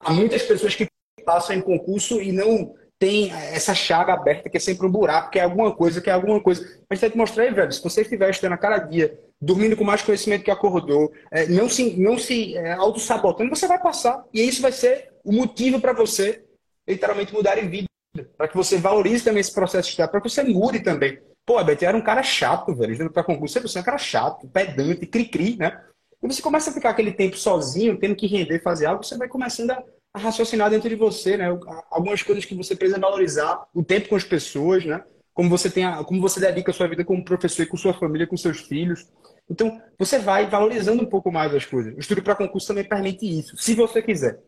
Há 0.00 0.12
muitas 0.12 0.42
pessoas 0.42 0.74
que 0.74 0.86
passam 1.24 1.54
em 1.54 1.60
concurso 1.60 2.22
e 2.22 2.32
não 2.32 2.74
tem 2.98 3.30
essa 3.30 3.74
chaga 3.74 4.14
aberta, 4.14 4.48
que 4.48 4.56
é 4.56 4.60
sempre 4.60 4.86
um 4.86 4.90
buraco, 4.90 5.30
que 5.30 5.38
é 5.38 5.42
alguma 5.42 5.74
coisa, 5.74 6.00
que 6.00 6.10
é 6.10 6.12
alguma 6.12 6.40
coisa. 6.40 6.66
Mas 6.90 7.00
tem 7.00 7.10
que 7.10 7.16
mostrar 7.16 7.44
aí, 7.44 7.52
velho, 7.52 7.70
se 7.70 7.82
você 7.82 8.00
estiver 8.00 8.30
estudando 8.30 8.54
a 8.54 8.58
cada 8.58 8.78
dia, 8.78 9.18
dormindo 9.40 9.76
com 9.76 9.84
mais 9.84 10.02
conhecimento 10.02 10.42
que 10.42 10.50
acordou, 10.50 11.12
é, 11.30 11.46
não 11.46 11.68
se, 11.68 11.96
não 12.00 12.18
se 12.18 12.56
é, 12.56 12.72
auto-sabotando, 12.72 13.54
você 13.54 13.68
vai 13.68 13.80
passar. 13.80 14.24
E 14.32 14.42
isso 14.42 14.62
vai 14.62 14.72
ser 14.72 15.12
o 15.22 15.32
motivo 15.32 15.80
para 15.80 15.92
você, 15.92 16.42
literalmente, 16.88 17.32
mudar 17.32 17.54
de 17.54 17.68
vida. 17.68 17.88
Para 18.36 18.48
que 18.48 18.56
você 18.56 18.78
valorize 18.78 19.22
também 19.22 19.40
esse 19.40 19.52
processo 19.52 19.84
de 19.84 19.90
estudar, 19.90 20.08
para 20.08 20.20
que 20.20 20.28
você 20.28 20.42
mude 20.42 20.80
também. 20.80 21.20
Pô, 21.48 21.64
Beto, 21.64 21.84
era 21.84 21.96
um 21.96 22.02
cara 22.02 22.22
chato, 22.22 22.74
velho, 22.74 22.92
estudando 22.92 23.12
para 23.12 23.24
concurso, 23.24 23.60
você 23.60 23.78
é 23.78 23.80
um 23.80 23.84
cara 23.84 23.96
chato, 23.96 24.46
pedante, 24.48 25.06
cri-cri, 25.06 25.56
né? 25.56 25.80
E 26.22 26.26
você 26.28 26.42
começa 26.42 26.68
a 26.70 26.74
ficar 26.74 26.90
aquele 26.90 27.10
tempo 27.10 27.38
sozinho, 27.38 27.98
tendo 27.98 28.14
que 28.14 28.26
render, 28.26 28.62
fazer 28.62 28.84
algo, 28.84 29.02
você 29.02 29.16
vai 29.16 29.28
começando 29.28 29.70
a 29.70 29.82
a 30.12 30.18
raciocinar 30.18 30.70
dentro 30.70 30.88
de 30.88 30.94
você, 30.94 31.36
né? 31.36 31.46
Algumas 31.90 32.22
coisas 32.22 32.44
que 32.44 32.54
você 32.54 32.74
precisa 32.74 33.00
valorizar, 33.00 33.66
o 33.74 33.84
tempo 33.84 34.08
com 34.08 34.16
as 34.16 34.24
pessoas, 34.24 34.84
né? 34.84 35.02
Como 35.32 35.48
você 35.48 35.70
tem, 35.70 35.84
a, 35.84 36.02
como 36.02 36.20
você 36.20 36.40
dedica 36.40 36.70
a 36.70 36.74
sua 36.74 36.88
vida 36.88 37.04
como 37.04 37.24
professor 37.24 37.62
e 37.62 37.66
com 37.66 37.76
sua 37.76 37.94
família, 37.94 38.26
com 38.26 38.36
seus 38.36 38.60
filhos. 38.60 39.06
Então, 39.48 39.80
você 39.98 40.18
vai 40.18 40.46
valorizando 40.46 41.02
um 41.02 41.06
pouco 41.06 41.30
mais 41.30 41.54
as 41.54 41.64
coisas. 41.64 41.94
O 41.94 42.00
estudo 42.00 42.22
para 42.22 42.34
concurso 42.34 42.66
também 42.66 42.84
permite 42.84 43.26
isso, 43.26 43.56
se 43.56 43.74
você 43.74 44.02
quiser. 44.02 44.38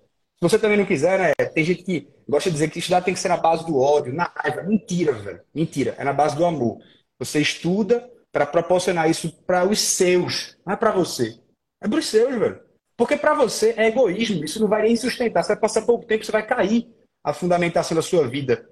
Se 0.43 0.49
você 0.49 0.59
também 0.59 0.79
não 0.79 0.87
quiser, 0.87 1.19
né? 1.19 1.33
Tem 1.53 1.63
gente 1.63 1.83
que 1.83 2.09
gosta 2.27 2.49
de 2.49 2.55
dizer 2.55 2.71
que 2.71 2.79
estudar 2.79 3.03
tem 3.03 3.13
que 3.13 3.21
ser 3.21 3.29
na 3.29 3.37
base 3.37 3.67
do 3.67 3.79
ódio, 3.79 4.15
na 4.15 4.33
raiva. 4.35 4.63
Mentira, 4.63 5.13
velho. 5.13 5.41
Mentira. 5.55 5.95
É 5.99 6.05
na 6.05 6.15
base 6.15 6.35
do 6.35 6.47
amor. 6.47 6.79
Você 7.19 7.41
estuda 7.41 8.11
para 8.33 8.47
proporcionar 8.47 9.11
isso 9.11 9.31
para 9.45 9.69
os 9.69 9.79
seus, 9.79 10.57
não 10.65 10.73
é 10.73 10.77
para 10.77 10.93
você. 10.93 11.39
É 11.83 11.87
para 11.87 11.99
os 11.99 12.07
seus, 12.07 12.35
velho. 12.39 12.61
Porque 12.97 13.17
para 13.17 13.35
você 13.35 13.75
é 13.77 13.89
egoísmo, 13.89 14.45
isso 14.45 14.61
não 14.61 14.69
vai 14.69 14.83
nem 14.83 14.97
sustentar. 14.97 15.43
Você 15.43 15.53
vai 15.53 15.61
passar 15.61 15.83
pouco 15.83 16.07
tempo, 16.07 16.25
você 16.25 16.33
vai 16.33 16.47
cair 16.47 16.89
a 17.23 17.35
fundamentação 17.35 17.95
da 17.95 18.03
sua 18.03 18.27
vida. 18.27 18.67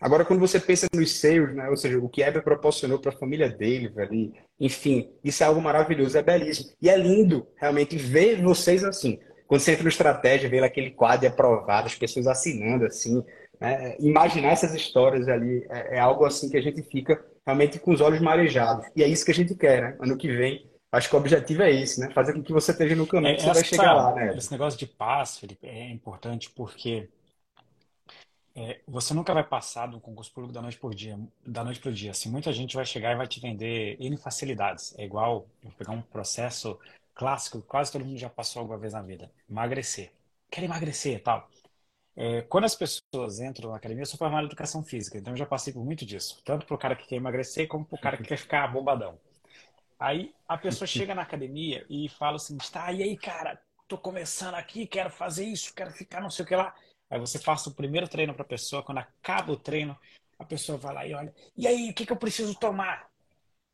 Agora, 0.00 0.24
quando 0.24 0.40
você 0.40 0.60
pensa 0.60 0.86
nos 0.94 1.12
seios, 1.12 1.54
né? 1.54 1.70
Ou 1.70 1.76
seja, 1.76 1.98
o 1.98 2.08
que 2.08 2.22
Heber 2.22 2.42
proporcionou 2.42 2.98
para 2.98 3.12
a 3.12 3.16
família 3.16 3.48
dele, 3.48 3.88
velho, 3.88 4.34
enfim, 4.60 5.10
isso 5.24 5.42
é 5.42 5.46
algo 5.46 5.60
maravilhoso, 5.60 6.18
é 6.18 6.22
belíssimo. 6.22 6.72
E 6.80 6.90
é 6.90 6.96
lindo, 6.96 7.46
realmente, 7.56 7.96
ver 7.96 8.42
vocês 8.42 8.84
assim. 8.84 9.18
Quando 9.46 9.60
você 9.60 9.72
entra 9.72 9.84
no 9.84 9.88
estratégia, 9.88 10.48
ver 10.48 10.64
aquele 10.64 10.90
quadro 10.90 11.28
aprovado, 11.28 11.86
as 11.86 11.94
pessoas 11.94 12.26
assinando 12.26 12.84
assim, 12.84 13.22
né? 13.60 13.96
Imaginar 13.98 14.50
essas 14.50 14.74
histórias 14.74 15.28
ali 15.28 15.66
é, 15.70 15.96
é, 15.96 15.98
algo 15.98 16.24
assim 16.24 16.50
que 16.50 16.56
a 16.56 16.62
gente 16.62 16.82
fica 16.82 17.24
realmente 17.44 17.78
com 17.78 17.92
os 17.92 18.00
olhos 18.00 18.20
marejados. 18.20 18.86
E 18.94 19.02
é 19.02 19.08
isso 19.08 19.24
que 19.24 19.30
a 19.30 19.34
gente 19.34 19.54
quer, 19.54 19.82
né? 19.82 19.96
Ano 20.00 20.16
que 20.16 20.28
vem, 20.28 20.68
acho 20.92 21.08
que 21.08 21.14
o 21.14 21.18
objetivo 21.18 21.62
é 21.62 21.70
esse, 21.70 22.00
né? 22.00 22.10
Fazer 22.10 22.32
com 22.32 22.42
que 22.42 22.52
você 22.52 22.72
esteja 22.72 22.96
no 22.96 23.06
caminho, 23.06 23.32
é, 23.32 23.34
que 23.36 23.42
você 23.42 23.50
essa, 23.50 23.60
vai 23.60 23.68
chegar 23.68 23.94
lá, 23.94 24.14
né? 24.14 24.36
Esse 24.36 24.52
negócio 24.52 24.78
de 24.78 24.86
paz, 24.86 25.38
Felipe, 25.38 25.66
é 25.66 25.90
importante 25.90 26.50
porque 26.50 27.08
é, 28.54 28.80
você 28.86 29.14
nunca 29.14 29.32
vai 29.32 29.44
passar 29.44 29.86
do 29.86 30.00
concurso 30.00 30.32
público 30.32 30.52
da 30.52 30.62
noite 30.62 30.78
por 30.78 30.94
dia, 30.94 31.18
da 31.46 31.62
noite 31.62 31.78
para 31.78 31.90
o 31.90 31.94
dia. 31.94 32.10
Assim, 32.10 32.30
muita 32.30 32.52
gente 32.52 32.74
vai 32.74 32.84
chegar 32.84 33.12
e 33.12 33.16
vai 33.16 33.26
te 33.26 33.38
vender 33.38 33.96
N 34.00 34.16
facilidades. 34.16 34.94
É 34.98 35.04
igual 35.04 35.46
vou 35.62 35.72
pegar 35.78 35.92
um 35.92 36.02
processo 36.02 36.78
clássico, 37.16 37.62
quase 37.62 37.90
todo 37.90 38.04
mundo 38.04 38.18
já 38.18 38.28
passou 38.28 38.60
alguma 38.60 38.78
vez 38.78 38.92
na 38.92 39.02
vida. 39.02 39.32
Emagrecer. 39.50 40.12
Quer 40.50 40.62
emagrecer 40.62 41.22
tal. 41.22 41.48
É, 42.14 42.42
quando 42.42 42.64
as 42.64 42.74
pessoas 42.74 43.40
entram 43.40 43.70
na 43.70 43.76
academia, 43.76 44.02
eu 44.02 44.06
sou 44.06 44.18
formado 44.18 44.44
em 44.44 44.46
educação 44.46 44.82
física, 44.82 45.18
então 45.18 45.32
eu 45.32 45.36
já 45.36 45.44
passei 45.46 45.72
por 45.72 45.84
muito 45.84 46.06
disso. 46.06 46.40
Tanto 46.44 46.64
para 46.66 46.74
o 46.74 46.78
cara 46.78 46.94
que 46.94 47.06
quer 47.06 47.16
emagrecer, 47.16 47.66
como 47.66 47.84
para 47.84 47.96
o 47.96 48.00
cara 48.00 48.16
que 48.16 48.22
quer 48.22 48.36
ficar 48.36 48.68
bombadão. 48.68 49.18
Aí 49.98 50.34
a 50.46 50.56
pessoa 50.58 50.86
chega 50.86 51.14
na 51.14 51.22
academia 51.22 51.84
e 51.88 52.08
fala 52.08 52.36
assim: 52.36 52.56
tá, 52.70 52.92
e 52.92 53.02
aí, 53.02 53.16
cara, 53.16 53.60
tô 53.88 53.98
começando 53.98 54.54
aqui, 54.54 54.86
quero 54.86 55.10
fazer 55.10 55.44
isso, 55.44 55.74
quero 55.74 55.90
ficar 55.90 56.20
não 56.20 56.30
sei 56.30 56.44
o 56.44 56.48
que 56.48 56.54
lá. 56.54 56.74
Aí 57.08 57.18
você 57.18 57.38
passa 57.38 57.70
o 57.70 57.74
primeiro 57.74 58.08
treino 58.08 58.34
para 58.34 58.42
a 58.42 58.48
pessoa, 58.48 58.82
quando 58.82 58.98
acaba 58.98 59.52
o 59.52 59.56
treino, 59.56 59.96
a 60.38 60.44
pessoa 60.44 60.76
vai 60.78 60.94
lá 60.94 61.06
e 61.06 61.14
olha: 61.14 61.34
e 61.56 61.66
aí, 61.66 61.90
o 61.90 61.94
que, 61.94 62.04
que 62.06 62.12
eu 62.12 62.16
preciso 62.16 62.54
tomar? 62.58 63.10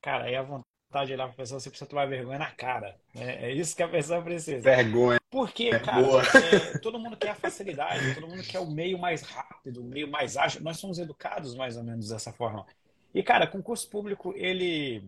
Cara, 0.01 0.25
aí 0.25 0.37
a 0.37 0.43
vontade 0.43 0.72
de 1.05 1.13
olhar 1.13 1.25
para 1.25 1.33
a 1.33 1.37
pessoa, 1.37 1.59
você 1.59 1.69
precisa 1.69 1.89
tomar 1.89 2.07
vergonha 2.07 2.39
na 2.39 2.51
cara. 2.51 2.97
Né? 3.15 3.47
É 3.47 3.53
isso 3.53 3.75
que 3.75 3.83
a 3.83 3.89
pessoa 3.89 4.23
precisa. 4.23 4.61
Vergonha. 4.61 5.19
Porque, 5.31 5.71
é 5.73 5.79
cara, 5.79 6.03
é, 6.03 6.79
todo 6.79 6.99
mundo 6.99 7.17
quer 7.17 7.31
a 7.31 7.35
facilidade, 7.35 8.15
todo 8.15 8.29
mundo 8.29 8.43
quer 8.43 8.61
o 8.61 8.71
meio 8.71 8.99
mais 8.99 9.23
rápido, 9.23 9.81
o 9.81 9.85
meio 9.85 10.11
mais 10.11 10.37
ágil. 10.37 10.63
Nós 10.63 10.79
somos 10.79 10.99
educados 10.99 11.55
mais 11.55 11.77
ou 11.77 11.83
menos 11.83 12.09
dessa 12.09 12.33
forma. 12.33 12.67
E, 13.15 13.23
cara, 13.23 13.47
concurso 13.47 13.89
público, 13.89 14.35
ele 14.37 15.03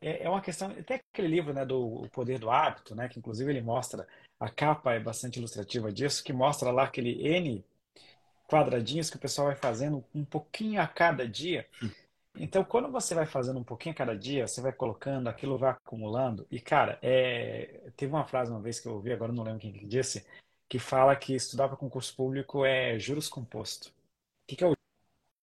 é, 0.00 0.24
é 0.24 0.28
uma 0.28 0.40
questão. 0.40 0.70
Até 0.70 1.00
aquele 1.12 1.28
livro 1.28 1.52
né, 1.52 1.64
do 1.64 2.08
Poder 2.12 2.38
do 2.38 2.50
Hábito, 2.50 2.94
né, 2.94 3.08
que 3.08 3.18
inclusive 3.18 3.50
ele 3.50 3.60
mostra, 3.60 4.06
a 4.38 4.48
capa 4.48 4.94
é 4.94 5.00
bastante 5.00 5.38
ilustrativa 5.38 5.92
disso, 5.92 6.24
que 6.24 6.32
mostra 6.32 6.70
lá 6.70 6.84
aquele 6.84 7.26
N 7.26 7.64
quadradinhos 8.48 9.08
que 9.08 9.16
o 9.16 9.20
pessoal 9.20 9.46
vai 9.46 9.56
fazendo 9.56 10.04
um 10.12 10.24
pouquinho 10.24 10.80
a 10.80 10.86
cada 10.86 11.28
dia. 11.28 11.66
Então, 12.36 12.64
quando 12.64 12.90
você 12.90 13.14
vai 13.14 13.26
fazendo 13.26 13.58
um 13.58 13.64
pouquinho 13.64 13.92
a 13.92 13.96
cada 13.96 14.16
dia, 14.16 14.46
você 14.46 14.60
vai 14.60 14.72
colocando, 14.72 15.28
aquilo 15.28 15.58
vai 15.58 15.70
acumulando. 15.70 16.46
E, 16.50 16.60
cara, 16.60 16.98
é... 17.02 17.90
teve 17.96 18.12
uma 18.12 18.24
frase 18.24 18.50
uma 18.50 18.60
vez 18.60 18.80
que 18.80 18.88
eu 18.88 18.94
ouvi, 18.94 19.12
agora 19.12 19.32
não 19.32 19.42
lembro 19.42 19.60
quem 19.60 19.72
que 19.72 19.84
disse, 19.86 20.24
que 20.68 20.78
fala 20.78 21.16
que 21.16 21.34
estudar 21.34 21.68
para 21.68 21.76
concurso 21.76 22.14
público 22.14 22.64
é 22.64 22.98
juros 22.98 23.28
composto. 23.28 23.88
O 23.88 23.92
que, 24.46 24.56
que 24.56 24.64
é 24.64 24.68
o 24.68 24.74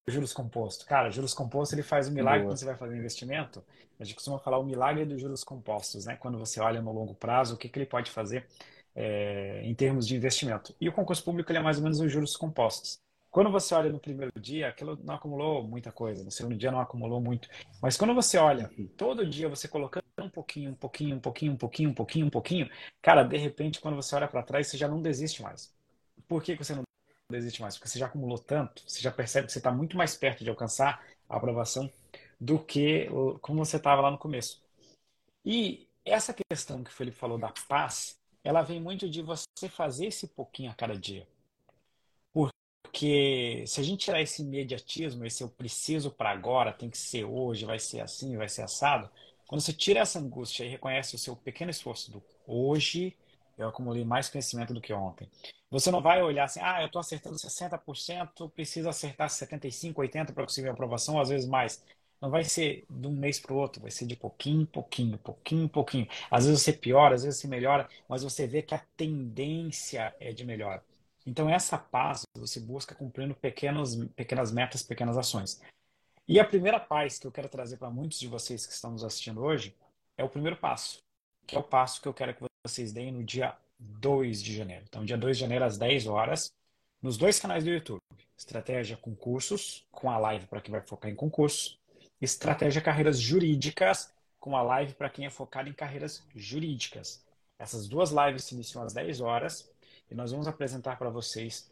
juros 0.09 0.33
composto? 0.33 0.85
Cara, 0.85 1.09
juros 1.11 1.33
composto 1.33 1.75
ele 1.75 1.83
faz 1.83 2.07
um 2.07 2.13
milagre 2.13 2.41
Boa. 2.41 2.51
quando 2.51 2.57
você 2.57 2.65
vai 2.65 2.77
fazer 2.77 2.97
investimento. 2.97 3.63
A 3.99 4.03
gente 4.03 4.15
costuma 4.15 4.39
falar 4.39 4.57
o 4.57 4.63
milagre 4.65 5.05
dos 5.05 5.19
juros 5.19 5.43
compostos, 5.43 6.05
né? 6.05 6.15
Quando 6.15 6.39
você 6.39 6.59
olha 6.61 6.81
no 6.81 6.93
longo 6.93 7.13
prazo, 7.13 7.55
o 7.55 7.57
que, 7.57 7.67
que 7.69 7.77
ele 7.77 7.85
pode 7.85 8.09
fazer 8.11 8.47
é... 8.95 9.61
em 9.63 9.75
termos 9.75 10.07
de 10.07 10.15
investimento. 10.15 10.73
E 10.79 10.87
o 10.87 10.93
concurso 10.93 11.23
público 11.23 11.51
ele 11.51 11.59
é 11.59 11.61
mais 11.61 11.77
ou 11.77 11.83
menos 11.83 11.99
os 11.99 12.11
juros 12.11 12.37
compostos. 12.37 12.99
Quando 13.37 13.51
você 13.51 13.75
olha 13.75 13.91
no 13.91 13.99
primeiro 13.99 14.31
dia, 14.41 14.67
aquilo 14.67 14.97
não 15.03 15.13
acumulou 15.13 15.61
muita 15.61 15.91
coisa, 15.91 16.23
no 16.23 16.31
segundo 16.31 16.55
dia 16.55 16.71
não 16.71 16.79
acumulou 16.79 17.21
muito. 17.21 17.47
Mas 17.79 17.95
quando 17.95 18.15
você 18.15 18.35
olha 18.35 18.67
todo 18.97 19.23
dia, 19.29 19.47
você 19.47 19.67
colocando 19.67 20.03
um 20.19 20.27
pouquinho, 20.27 20.71
um 20.71 20.73
pouquinho, 20.73 21.15
um 21.15 21.19
pouquinho, 21.19 21.53
um 21.53 21.55
pouquinho, 21.55 21.89
um 21.91 21.93
pouquinho, 21.93 22.25
um 22.25 22.29
pouquinho, 22.31 22.67
cara, 22.99 23.21
de 23.21 23.37
repente, 23.37 23.79
quando 23.79 23.93
você 23.93 24.15
olha 24.15 24.27
para 24.27 24.41
trás, 24.41 24.65
você 24.65 24.75
já 24.75 24.87
não 24.87 25.03
desiste 25.03 25.43
mais. 25.43 25.71
Por 26.27 26.41
que 26.41 26.55
você 26.55 26.73
não 26.73 26.81
desiste 27.31 27.61
mais? 27.61 27.75
Porque 27.77 27.87
você 27.87 27.99
já 27.99 28.07
acumulou 28.07 28.39
tanto, 28.39 28.81
você 28.87 28.99
já 28.99 29.11
percebe 29.11 29.45
que 29.45 29.53
você 29.53 29.59
está 29.59 29.71
muito 29.71 29.95
mais 29.95 30.17
perto 30.17 30.43
de 30.43 30.49
alcançar 30.49 31.05
a 31.29 31.37
aprovação 31.37 31.87
do 32.41 32.57
que 32.57 33.07
como 33.39 33.63
você 33.63 33.77
estava 33.77 34.01
lá 34.01 34.09
no 34.09 34.17
começo. 34.17 34.63
E 35.45 35.87
essa 36.03 36.33
questão 36.33 36.83
que 36.83 36.89
o 36.89 36.93
Felipe 36.93 37.15
falou 37.15 37.37
da 37.37 37.53
paz, 37.69 38.17
ela 38.43 38.63
vem 38.63 38.81
muito 38.81 39.07
de 39.07 39.21
você 39.21 39.69
fazer 39.69 40.07
esse 40.07 40.25
pouquinho 40.25 40.71
a 40.71 40.73
cada 40.73 40.97
dia. 40.97 41.27
Porque 42.97 43.63
se 43.67 43.79
a 43.79 43.83
gente 43.83 44.05
tirar 44.05 44.21
esse 44.21 44.41
imediatismo, 44.41 45.23
esse 45.23 45.43
eu 45.43 45.49
preciso 45.49 46.09
para 46.09 46.31
agora, 46.31 46.73
tem 46.73 46.89
que 46.89 46.97
ser 46.97 47.25
hoje, 47.25 47.63
vai 47.63 47.77
ser 47.77 47.99
assim, 48.01 48.35
vai 48.35 48.49
ser 48.49 48.63
assado, 48.63 49.07
quando 49.45 49.61
você 49.61 49.71
tira 49.71 49.99
essa 49.99 50.17
angústia 50.17 50.63
e 50.65 50.69
reconhece 50.69 51.13
o 51.13 51.19
seu 51.19 51.35
pequeno 51.35 51.69
esforço 51.69 52.11
do 52.11 52.23
hoje, 52.47 53.15
eu 53.55 53.67
acumulei 53.67 54.03
mais 54.03 54.29
conhecimento 54.29 54.73
do 54.73 54.81
que 54.81 54.91
ontem. 54.93 55.29
Você 55.69 55.91
não 55.91 56.01
vai 56.01 56.23
olhar 56.23 56.45
assim, 56.45 56.59
ah, 56.59 56.81
eu 56.81 56.87
estou 56.87 56.99
acertando 56.99 57.37
60%, 57.37 58.49
preciso 58.49 58.89
acertar 58.89 59.29
75%, 59.29 59.97
80% 59.99 60.33
para 60.33 60.43
conseguir 60.45 60.69
a 60.69 60.71
aprovação, 60.71 61.19
às 61.19 61.29
vezes 61.29 61.47
mais. 61.47 61.83
Não 62.19 62.31
vai 62.31 62.43
ser 62.43 62.83
de 62.89 63.07
um 63.07 63.11
mês 63.11 63.39
para 63.39 63.53
o 63.53 63.57
outro, 63.57 63.79
vai 63.79 63.91
ser 63.91 64.07
de 64.07 64.15
pouquinho, 64.15 64.65
pouquinho, 64.65 65.19
pouquinho, 65.19 65.69
pouquinho. 65.69 66.07
Às 66.31 66.47
vezes 66.47 66.63
você 66.63 66.73
piora, 66.73 67.13
às 67.13 67.23
vezes 67.23 67.39
você 67.39 67.47
melhora, 67.47 67.87
mas 68.09 68.23
você 68.23 68.47
vê 68.47 68.63
que 68.63 68.73
a 68.73 68.79
tendência 68.97 70.15
é 70.19 70.33
de 70.33 70.43
melhora. 70.43 70.83
Então, 71.27 71.49
essa 71.49 71.77
paz 71.77 72.25
você 72.37 72.57
busca 72.57 72.95
cumprindo 72.95 73.35
pequenos, 73.35 73.97
pequenas 74.15 74.49
metas, 74.49 74.81
pequenas 74.81 75.17
ações. 75.17 75.61
E 76.25 76.39
a 76.39 76.45
primeira 76.45 76.79
paz 76.79 77.19
que 77.19 77.27
eu 77.27 77.31
quero 77.33 77.49
trazer 77.49 77.75
para 77.75 77.89
muitos 77.89 78.17
de 78.17 78.29
vocês 78.29 78.65
que 78.65 78.71
estão 78.71 78.91
nos 78.91 79.03
assistindo 79.03 79.43
hoje 79.43 79.75
é 80.17 80.23
o 80.23 80.29
primeiro 80.29 80.55
passo, 80.55 80.99
que 81.45 81.57
é 81.57 81.59
o 81.59 81.63
passo 81.63 82.01
que 82.01 82.07
eu 82.07 82.13
quero 82.13 82.33
que 82.33 82.45
vocês 82.65 82.93
deem 82.93 83.11
no 83.11 83.25
dia 83.25 83.57
2 83.77 84.41
de 84.41 84.55
janeiro. 84.55 84.85
Então, 84.87 85.03
dia 85.03 85.17
2 85.17 85.35
de 85.35 85.41
janeiro, 85.41 85.65
às 85.65 85.77
10 85.77 86.07
horas, 86.07 86.49
nos 87.01 87.17
dois 87.17 87.37
canais 87.37 87.65
do 87.65 87.71
YouTube. 87.71 87.99
Estratégia 88.37 88.95
Concursos, 88.95 89.85
com 89.91 90.09
a 90.09 90.17
live 90.17 90.47
para 90.47 90.61
quem 90.61 90.71
vai 90.71 90.81
focar 90.81 91.11
em 91.11 91.15
concursos. 91.15 91.77
Estratégia 92.21 92.81
Carreiras 92.81 93.19
Jurídicas, 93.19 94.13
com 94.39 94.55
a 94.55 94.61
live 94.61 94.93
para 94.93 95.09
quem 95.09 95.25
é 95.25 95.29
focado 95.29 95.67
em 95.67 95.73
carreiras 95.73 96.25
jurídicas. 96.33 97.25
Essas 97.59 97.85
duas 97.85 98.11
lives 98.11 98.45
se 98.45 98.55
iniciam 98.55 98.81
às 98.81 98.93
10 98.93 99.19
horas 99.19 99.69
e 100.09 100.15
nós 100.15 100.31
vamos 100.31 100.47
apresentar 100.47 100.97
para 100.97 101.09
vocês 101.09 101.69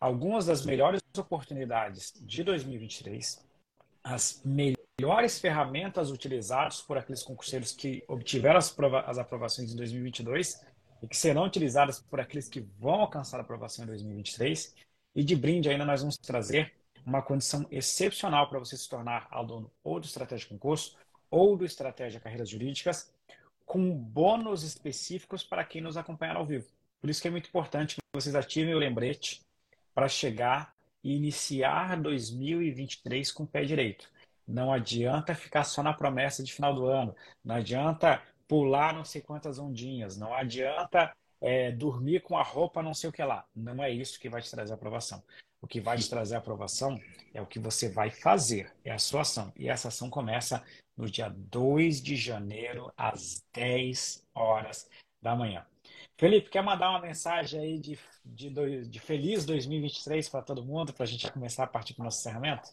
algumas 0.00 0.46
das 0.46 0.64
melhores 0.64 1.00
oportunidades 1.18 2.12
de 2.20 2.44
2023, 2.44 3.44
as 4.04 4.40
melhores 4.44 5.38
ferramentas 5.38 6.10
utilizadas 6.10 6.80
por 6.80 6.96
aqueles 6.96 7.22
concurseiros 7.22 7.72
que 7.72 8.04
obtiveram 8.06 8.58
as, 8.58 8.74
as 9.06 9.18
aprovações 9.18 9.72
em 9.72 9.76
2022 9.76 10.64
e 11.02 11.08
que 11.08 11.16
serão 11.16 11.44
utilizadas 11.44 12.00
por 12.00 12.20
aqueles 12.20 12.48
que 12.48 12.60
vão 12.60 13.00
alcançar 13.00 13.38
a 13.38 13.42
aprovação 13.42 13.84
em 13.84 13.88
2023. 13.88 14.74
E 15.14 15.24
de 15.24 15.34
brinde 15.34 15.68
ainda 15.68 15.84
nós 15.84 16.00
vamos 16.00 16.16
trazer 16.16 16.74
uma 17.04 17.22
condição 17.22 17.66
excepcional 17.70 18.48
para 18.48 18.58
você 18.58 18.76
se 18.76 18.88
tornar 18.88 19.26
aluno 19.30 19.70
ou 19.82 20.00
do 20.00 20.06
Estratégia 20.06 20.48
Concurso 20.48 20.96
ou 21.30 21.56
do 21.56 21.64
Estratégia 21.64 22.20
Carreiras 22.20 22.48
Jurídicas, 22.48 23.12
com 23.64 23.92
bônus 23.92 24.62
específicos 24.62 25.42
para 25.42 25.64
quem 25.64 25.80
nos 25.80 25.96
acompanhar 25.96 26.36
ao 26.36 26.46
vivo. 26.46 26.75
Por 27.06 27.10
isso 27.10 27.22
que 27.22 27.28
é 27.28 27.30
muito 27.30 27.46
importante 27.46 27.94
que 27.94 28.02
vocês 28.12 28.34
ativem 28.34 28.74
o 28.74 28.78
lembrete 28.78 29.40
para 29.94 30.08
chegar 30.08 30.74
e 31.04 31.14
iniciar 31.14 31.96
2023 32.02 33.30
com 33.30 33.44
o 33.44 33.46
pé 33.46 33.64
direito. 33.64 34.10
Não 34.44 34.72
adianta 34.72 35.32
ficar 35.32 35.62
só 35.62 35.84
na 35.84 35.94
promessa 35.94 36.42
de 36.42 36.52
final 36.52 36.74
do 36.74 36.84
ano. 36.86 37.14
Não 37.44 37.54
adianta 37.54 38.20
pular 38.48 38.92
não 38.92 39.04
sei 39.04 39.22
quantas 39.22 39.56
ondinhas. 39.60 40.16
Não 40.16 40.34
adianta 40.34 41.14
é, 41.40 41.70
dormir 41.70 42.22
com 42.22 42.36
a 42.36 42.42
roupa 42.42 42.82
não 42.82 42.92
sei 42.92 43.08
o 43.08 43.12
que 43.12 43.22
lá. 43.22 43.46
Não 43.54 43.80
é 43.84 43.88
isso 43.88 44.18
que 44.18 44.28
vai 44.28 44.42
te 44.42 44.50
trazer 44.50 44.74
aprovação. 44.74 45.22
O 45.62 45.68
que 45.68 45.80
vai 45.80 45.98
te 45.98 46.10
trazer 46.10 46.34
aprovação 46.34 47.00
é 47.32 47.40
o 47.40 47.46
que 47.46 47.60
você 47.60 47.88
vai 47.88 48.10
fazer, 48.10 48.72
é 48.84 48.90
a 48.90 48.98
sua 48.98 49.20
ação. 49.20 49.52
E 49.54 49.68
essa 49.68 49.86
ação 49.86 50.10
começa 50.10 50.60
no 50.96 51.08
dia 51.08 51.28
2 51.28 52.02
de 52.02 52.16
janeiro, 52.16 52.92
às 52.96 53.44
10 53.54 54.26
horas 54.34 54.90
da 55.22 55.36
manhã. 55.36 55.64
Felipe, 56.18 56.48
quer 56.48 56.62
mandar 56.62 56.90
uma 56.90 57.00
mensagem 57.00 57.60
aí 57.60 57.78
de, 57.78 57.98
de, 58.24 58.88
de 58.88 59.00
feliz 59.00 59.44
2023 59.44 60.28
para 60.30 60.40
todo 60.40 60.64
mundo, 60.64 60.92
para 60.92 61.04
a 61.04 61.06
gente 61.06 61.30
começar 61.30 61.64
a 61.64 61.66
partir 61.66 61.94
do 61.94 62.02
nosso 62.02 62.20
encerramento? 62.20 62.70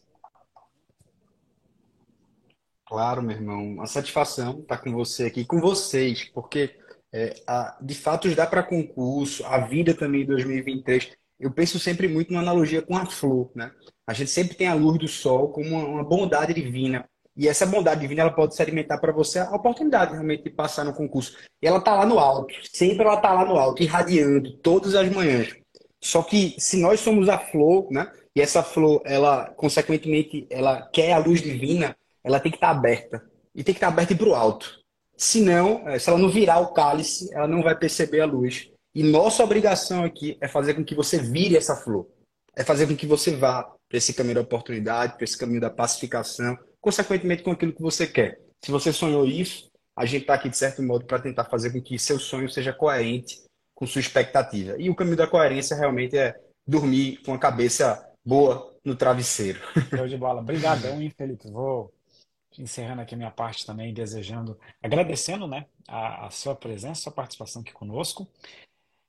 Claro, 2.86 3.22
meu 3.22 3.36
irmão. 3.36 3.74
Uma 3.74 3.88
satisfação 3.88 4.60
estar 4.60 4.78
com 4.78 4.94
você 4.94 5.26
aqui, 5.26 5.44
com 5.44 5.60
vocês, 5.60 6.24
porque 6.30 6.80
é, 7.12 7.36
a, 7.46 7.78
de 7.82 7.96
fato 7.96 8.34
dá 8.34 8.48
para 8.48 8.64
concurso, 8.64 9.46
a 9.46 9.58
vida 9.58 9.94
também 9.94 10.22
em 10.22 10.26
2023. 10.26 11.12
Eu 11.38 11.52
penso 11.52 11.78
sempre 11.80 12.08
muito 12.08 12.32
numa 12.32 12.42
analogia 12.42 12.82
com 12.82 12.96
a 12.96 13.06
flor, 13.06 13.52
né? 13.54 13.74
A 14.08 14.14
gente 14.14 14.32
sempre 14.32 14.56
tem 14.56 14.68
a 14.68 14.74
luz 14.74 14.98
do 14.98 15.08
sol 15.08 15.52
como 15.52 15.68
uma, 15.68 15.86
uma 15.86 16.04
bondade 16.04 16.54
divina 16.54 17.10
e 17.36 17.48
essa 17.48 17.66
bondade 17.66 18.02
divina 18.02 18.22
ela 18.22 18.32
pode 18.32 18.56
se 18.56 18.62
alimentar 18.62 19.00
para 19.00 19.12
você 19.12 19.40
a 19.40 19.56
oportunidade 19.56 20.12
realmente 20.12 20.44
de 20.44 20.50
passar 20.52 20.86
no 20.86 20.94
concurso. 20.94 21.36
E 21.62 21.68
ela 21.68 21.80
está 21.80 21.96
lá 21.96 22.06
no 22.06 22.20
alto, 22.20 22.54
sempre 22.72 23.06
ela 23.06 23.16
está 23.16 23.34
lá 23.34 23.44
no 23.44 23.58
alto, 23.58 23.82
irradiando 23.82 24.54
todas 24.58 24.94
as 24.94 25.10
manhãs. 25.10 25.56
Só 26.00 26.22
que 26.22 26.56
se 26.60 26.78
nós 26.78 27.00
somos 27.00 27.30
a 27.30 27.40
flor, 27.40 27.88
né? 27.90 28.12
E 28.36 28.42
essa 28.42 28.62
flor, 28.62 29.02
ela, 29.06 29.52
consequentemente, 29.56 30.46
ela 30.50 30.82
quer 30.82 31.14
a 31.14 31.18
luz 31.18 31.42
divina, 31.42 31.96
ela 32.24 32.40
tem 32.40 32.52
que 32.52 32.58
estar 32.58 32.70
aberta. 32.70 33.24
E 33.56 33.64
tem 33.64 33.74
que 33.74 33.78
estar 33.78 33.88
aberta 33.88 34.16
para 34.16 34.28
o 34.28 34.36
alto. 34.36 34.80
Se 35.16 35.42
não, 35.42 35.88
eh, 35.88 36.00
se 36.00 36.10
ela 36.10 36.20
não 36.20 36.30
virar 36.30 36.60
o 36.60 36.74
cálice, 36.74 37.34
ela 37.34 37.48
não 37.48 37.62
vai 37.64 37.76
perceber 37.78 38.22
a 38.22 38.26
luz. 38.26 38.70
E 38.94 39.02
nossa 39.04 39.44
obrigação 39.44 40.04
aqui 40.04 40.38
é 40.42 40.48
fazer 40.48 40.74
com 40.74 40.84
que 40.84 40.96
você 40.96 41.18
vire 41.20 41.56
essa 41.56 41.76
flor. 41.76 42.08
É 42.56 42.64
fazer 42.64 42.88
com 42.88 42.96
que 42.96 43.08
você 43.08 43.36
vá 43.36 43.64
para 43.64 43.98
esse 43.98 44.14
caminho 44.14 44.36
da 44.36 44.42
oportunidade, 44.42 45.16
para 45.16 45.24
esse 45.24 45.38
caminho 45.38 45.62
da 45.62 45.70
pacificação, 45.70 46.58
consequentemente 46.84 47.44
com 47.44 47.52
aquilo 47.52 47.72
que 47.72 47.82
você 47.82 48.06
quer. 48.06 48.38
Se 48.62 48.70
você 48.70 48.92
sonhou 48.92 49.26
isso, 49.26 49.72
a 49.96 50.06
gente 50.06 50.24
está 50.24 50.34
aqui, 50.34 50.50
de 50.50 50.58
certo 50.58 50.84
modo, 50.84 51.06
para 51.06 51.22
tentar 51.22 51.46
fazer 51.46 51.72
com 51.72 51.82
que 51.82 51.98
seu 51.98 52.20
sonho 52.20 52.50
seja 52.50 52.74
coerente 52.74 53.42
com 53.74 53.88
sua 53.88 54.02
expectativa. 54.02 54.76
E 54.78 54.90
o 54.90 54.96
caminho 54.96 55.16
da 55.16 55.26
coerência 55.26 55.78
realmente 55.78 56.18
é 56.18 56.36
dormir 56.68 57.22
com 57.26 57.34
a 57.34 57.40
cabeça 57.40 58.06
boa 58.24 58.76
no 58.84 58.98
travesseiro. 58.98 59.62
Show 59.96 60.08
de 60.08 60.18
bola. 60.18 60.42
Obrigadão, 60.42 61.02
hein, 61.02 61.10
Felipe? 61.10 61.50
Vou 61.50 61.94
encerrando 62.60 63.02
aqui 63.02 63.16
a 63.16 63.18
minha 63.18 63.32
parte 63.32 63.66
também, 63.66 63.94
desejando, 63.94 64.60
agradecendo, 64.82 65.48
né, 65.48 65.66
a, 65.88 66.28
a 66.28 66.30
sua 66.30 66.54
presença, 66.54 66.92
a 66.92 67.04
sua 67.04 67.12
participação 67.14 67.62
aqui 67.62 67.72
conosco. 67.72 68.28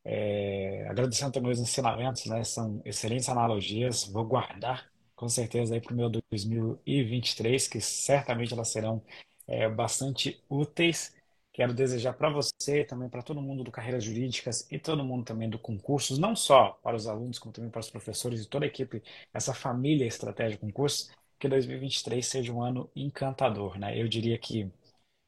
É, 0.04 0.86
agradecendo 0.88 1.32
também 1.32 1.50
os 1.50 1.58
ensinamentos, 1.58 2.26
né? 2.26 2.44
São 2.44 2.80
excelentes 2.84 3.28
analogias. 3.28 4.04
Vou 4.04 4.24
guardar 4.24 4.93
com 5.14 5.28
certeza 5.28 5.74
aí 5.74 5.80
para 5.80 5.92
o 5.92 5.96
meu 5.96 6.10
2023, 6.10 7.68
que 7.68 7.80
certamente 7.80 8.52
elas 8.52 8.68
serão 8.68 9.02
é, 9.46 9.68
bastante 9.68 10.42
úteis. 10.48 11.14
Quero 11.52 11.72
desejar 11.72 12.14
para 12.14 12.28
você, 12.30 12.84
também 12.84 13.08
para 13.08 13.22
todo 13.22 13.40
mundo 13.40 13.62
do 13.62 13.70
Carreiras 13.70 14.02
Jurídicas 14.02 14.66
e 14.72 14.78
todo 14.78 15.04
mundo 15.04 15.24
também 15.24 15.48
do 15.48 15.58
concursos, 15.58 16.18
não 16.18 16.34
só 16.34 16.70
para 16.82 16.96
os 16.96 17.06
alunos, 17.06 17.38
como 17.38 17.52
também 17.52 17.70
para 17.70 17.80
os 17.80 17.90
professores 17.90 18.42
e 18.42 18.48
toda 18.48 18.64
a 18.64 18.68
equipe, 18.68 19.02
essa 19.32 19.54
família 19.54 20.04
Estratégia 20.06 20.58
Concursos, 20.58 21.10
que 21.38 21.48
2023 21.48 22.26
seja 22.26 22.52
um 22.52 22.60
ano 22.62 22.90
encantador, 22.96 23.78
né? 23.78 23.96
Eu 24.00 24.08
diria 24.08 24.36
que 24.38 24.68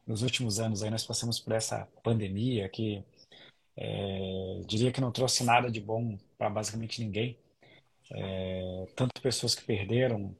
nos 0.07 0.22
últimos 0.22 0.61
anos 0.61 0.83
aí 0.83 0.90
nós 0.90 1.07
passamos 1.07 1.38
por 1.40 1.53
essa 1.53 1.88
pandemia 2.03 2.68
que 2.68 3.05
é, 3.77 4.62
diria 4.66 4.92
que 4.92 5.01
não 5.01 5.12
trouxe 5.12 5.44
nada 5.44 5.70
de 5.70 5.81
bom 5.81 6.18
para 6.38 6.51
basicamente 6.51 7.03
ninguém. 7.03 7.38
É, 8.10 8.86
tanto 8.94 9.20
pessoas 9.20 9.54
que 9.54 9.64
perderam 9.64 10.34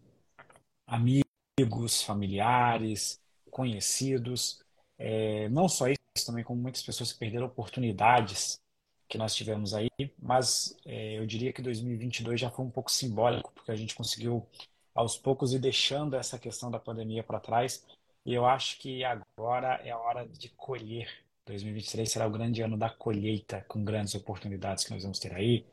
amigos, 0.87 2.02
familiares, 2.02 3.20
conhecidos, 3.50 4.62
é, 4.98 5.48
não 5.48 5.68
só 5.68 5.88
isso, 5.88 6.26
também 6.26 6.44
como 6.44 6.61
muitas 6.61 6.83
pessoas 6.83 7.12
que 7.12 7.18
perderam 7.18 7.46
oportunidades 7.46 8.61
que 9.09 9.18
nós 9.18 9.35
tivemos 9.35 9.74
aí, 9.74 9.90
mas 10.18 10.76
é, 10.85 11.18
eu 11.18 11.26
diria 11.26 11.52
que 11.52 11.62
2022 11.62 12.40
já 12.40 12.50
foi 12.50 12.64
um 12.64 12.70
pouco 12.70 12.90
simbólico, 12.90 13.52
porque 13.55 13.70
a 13.70 13.76
gente 13.76 13.94
conseguiu 13.94 14.46
aos 14.94 15.16
poucos 15.16 15.52
ir 15.52 15.59
deixando 15.59 16.16
essa 16.16 16.38
questão 16.38 16.70
da 16.70 16.79
pandemia 16.79 17.22
para 17.22 17.38
trás, 17.40 17.85
e 18.24 18.35
eu 18.35 18.44
acho 18.46 18.79
que 18.79 19.05
agora 19.05 19.81
é 19.85 19.90
a 19.90 19.98
hora 19.98 20.26
de 20.26 20.48
colher. 20.50 21.09
2023 21.46 22.11
será 22.11 22.26
o 22.26 22.31
grande 22.31 22.61
ano 22.61 22.76
da 22.76 22.90
colheita, 22.90 23.64
com 23.68 23.85
grandes 23.85 24.14
oportunidades 24.16 24.85
que 24.85 24.90
nós 24.90 25.02
vamos 25.02 25.20
ter 25.20 25.33
aí. 25.33 25.64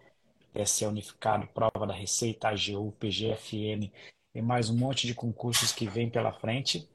PSE 0.54 0.86
Unificado, 0.86 1.48
Prova 1.48 1.88
da 1.88 1.94
Receita, 1.94 2.50
AGU, 2.50 2.92
PGFN 3.00 3.92
e 4.36 4.42
mais 4.42 4.70
um 4.70 4.78
monte 4.78 5.08
de 5.08 5.14
concursos 5.14 5.72
que 5.72 5.88
vem 5.88 6.10
pela 6.10 6.32
frente. 6.32 6.88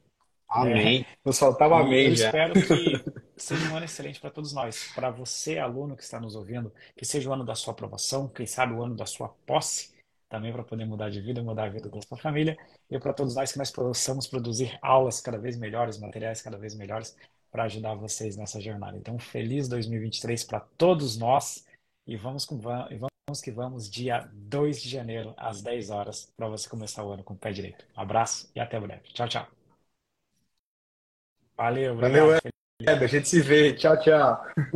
Amém. 0.49 1.03
É, 1.03 1.17
Não 1.25 1.33
faltava 1.33 1.79
amém 1.79 2.07
eu 2.07 2.17
já. 2.17 2.27
espero 2.27 2.55
que 3.35 3.41
seja 3.43 3.69
um 3.71 3.77
ano 3.77 3.85
excelente 3.85 4.21
para 4.21 4.31
todos 4.31 4.53
nós. 4.53 4.91
Para 4.95 5.11
você, 5.11 5.59
aluno 5.59 5.97
que 5.97 6.03
está 6.03 6.19
nos 6.19 6.35
ouvindo, 6.35 6.73
que 6.97 7.05
seja 7.05 7.29
o 7.29 7.33
ano 7.33 7.45
da 7.45 7.55
sua 7.55 7.73
aprovação, 7.73 8.29
quem 8.29 8.47
sabe 8.47 8.73
o 8.73 8.83
ano 8.83 8.97
da 8.97 9.05
sua 9.05 9.29
posse, 9.47 9.93
também 10.29 10.53
para 10.53 10.65
poder 10.65 10.87
mudar 10.87 11.11
de 11.11 11.21
vida, 11.21 11.43
mudar 11.43 11.65
a 11.65 11.69
vida 11.69 11.89
da 11.89 12.01
sua 12.01 12.17
família. 12.17 12.57
E 12.91 12.99
para 12.99 13.13
todos 13.13 13.35
nós 13.35 13.53
que 13.53 13.59
nós 13.59 13.71
possamos 13.71 14.27
produzir 14.27 14.79
aulas 14.81 15.21
cada 15.21 15.39
vez 15.39 15.57
melhores, 15.59 15.99
materiais 15.99 16.41
cada 16.41 16.57
vez 16.57 16.75
melhores 16.75 17.17
para 17.51 17.65
ajudar 17.65 17.95
vocês 17.95 18.37
nessa 18.37 18.61
jornada. 18.61 18.97
Então, 18.97 19.19
feliz 19.19 19.69
2023 19.69 20.45
para 20.45 20.61
todos 20.61 21.17
nós 21.19 21.67
e 22.07 22.17
vamos, 22.17 22.45
com, 22.45 22.57
e 22.91 22.97
vamos 22.97 23.08
que 23.43 23.51
vamos, 23.51 23.89
dia 23.91 24.29
2 24.33 24.81
de 24.83 24.89
janeiro, 24.89 25.35
às 25.37 25.63
10 25.63 25.91
horas, 25.91 26.33
para 26.37 26.49
você 26.49 26.69
começar 26.69 27.05
o 27.05 27.13
ano 27.13 27.23
com 27.23 27.35
o 27.35 27.39
pé 27.39 27.53
direito. 27.53 27.85
Um 27.97 28.01
abraço 28.01 28.51
e 28.55 28.61
até 28.61 28.81
breve. 28.81 29.03
Tchau, 29.13 29.29
tchau. 29.29 29.47
Valeu, 31.57 31.95
Valeu, 32.01 32.33
A 32.87 33.07
gente 33.07 33.29
se 33.29 33.41
vê. 33.41 33.75
Tchau, 33.75 33.99
tchau. 34.01 34.45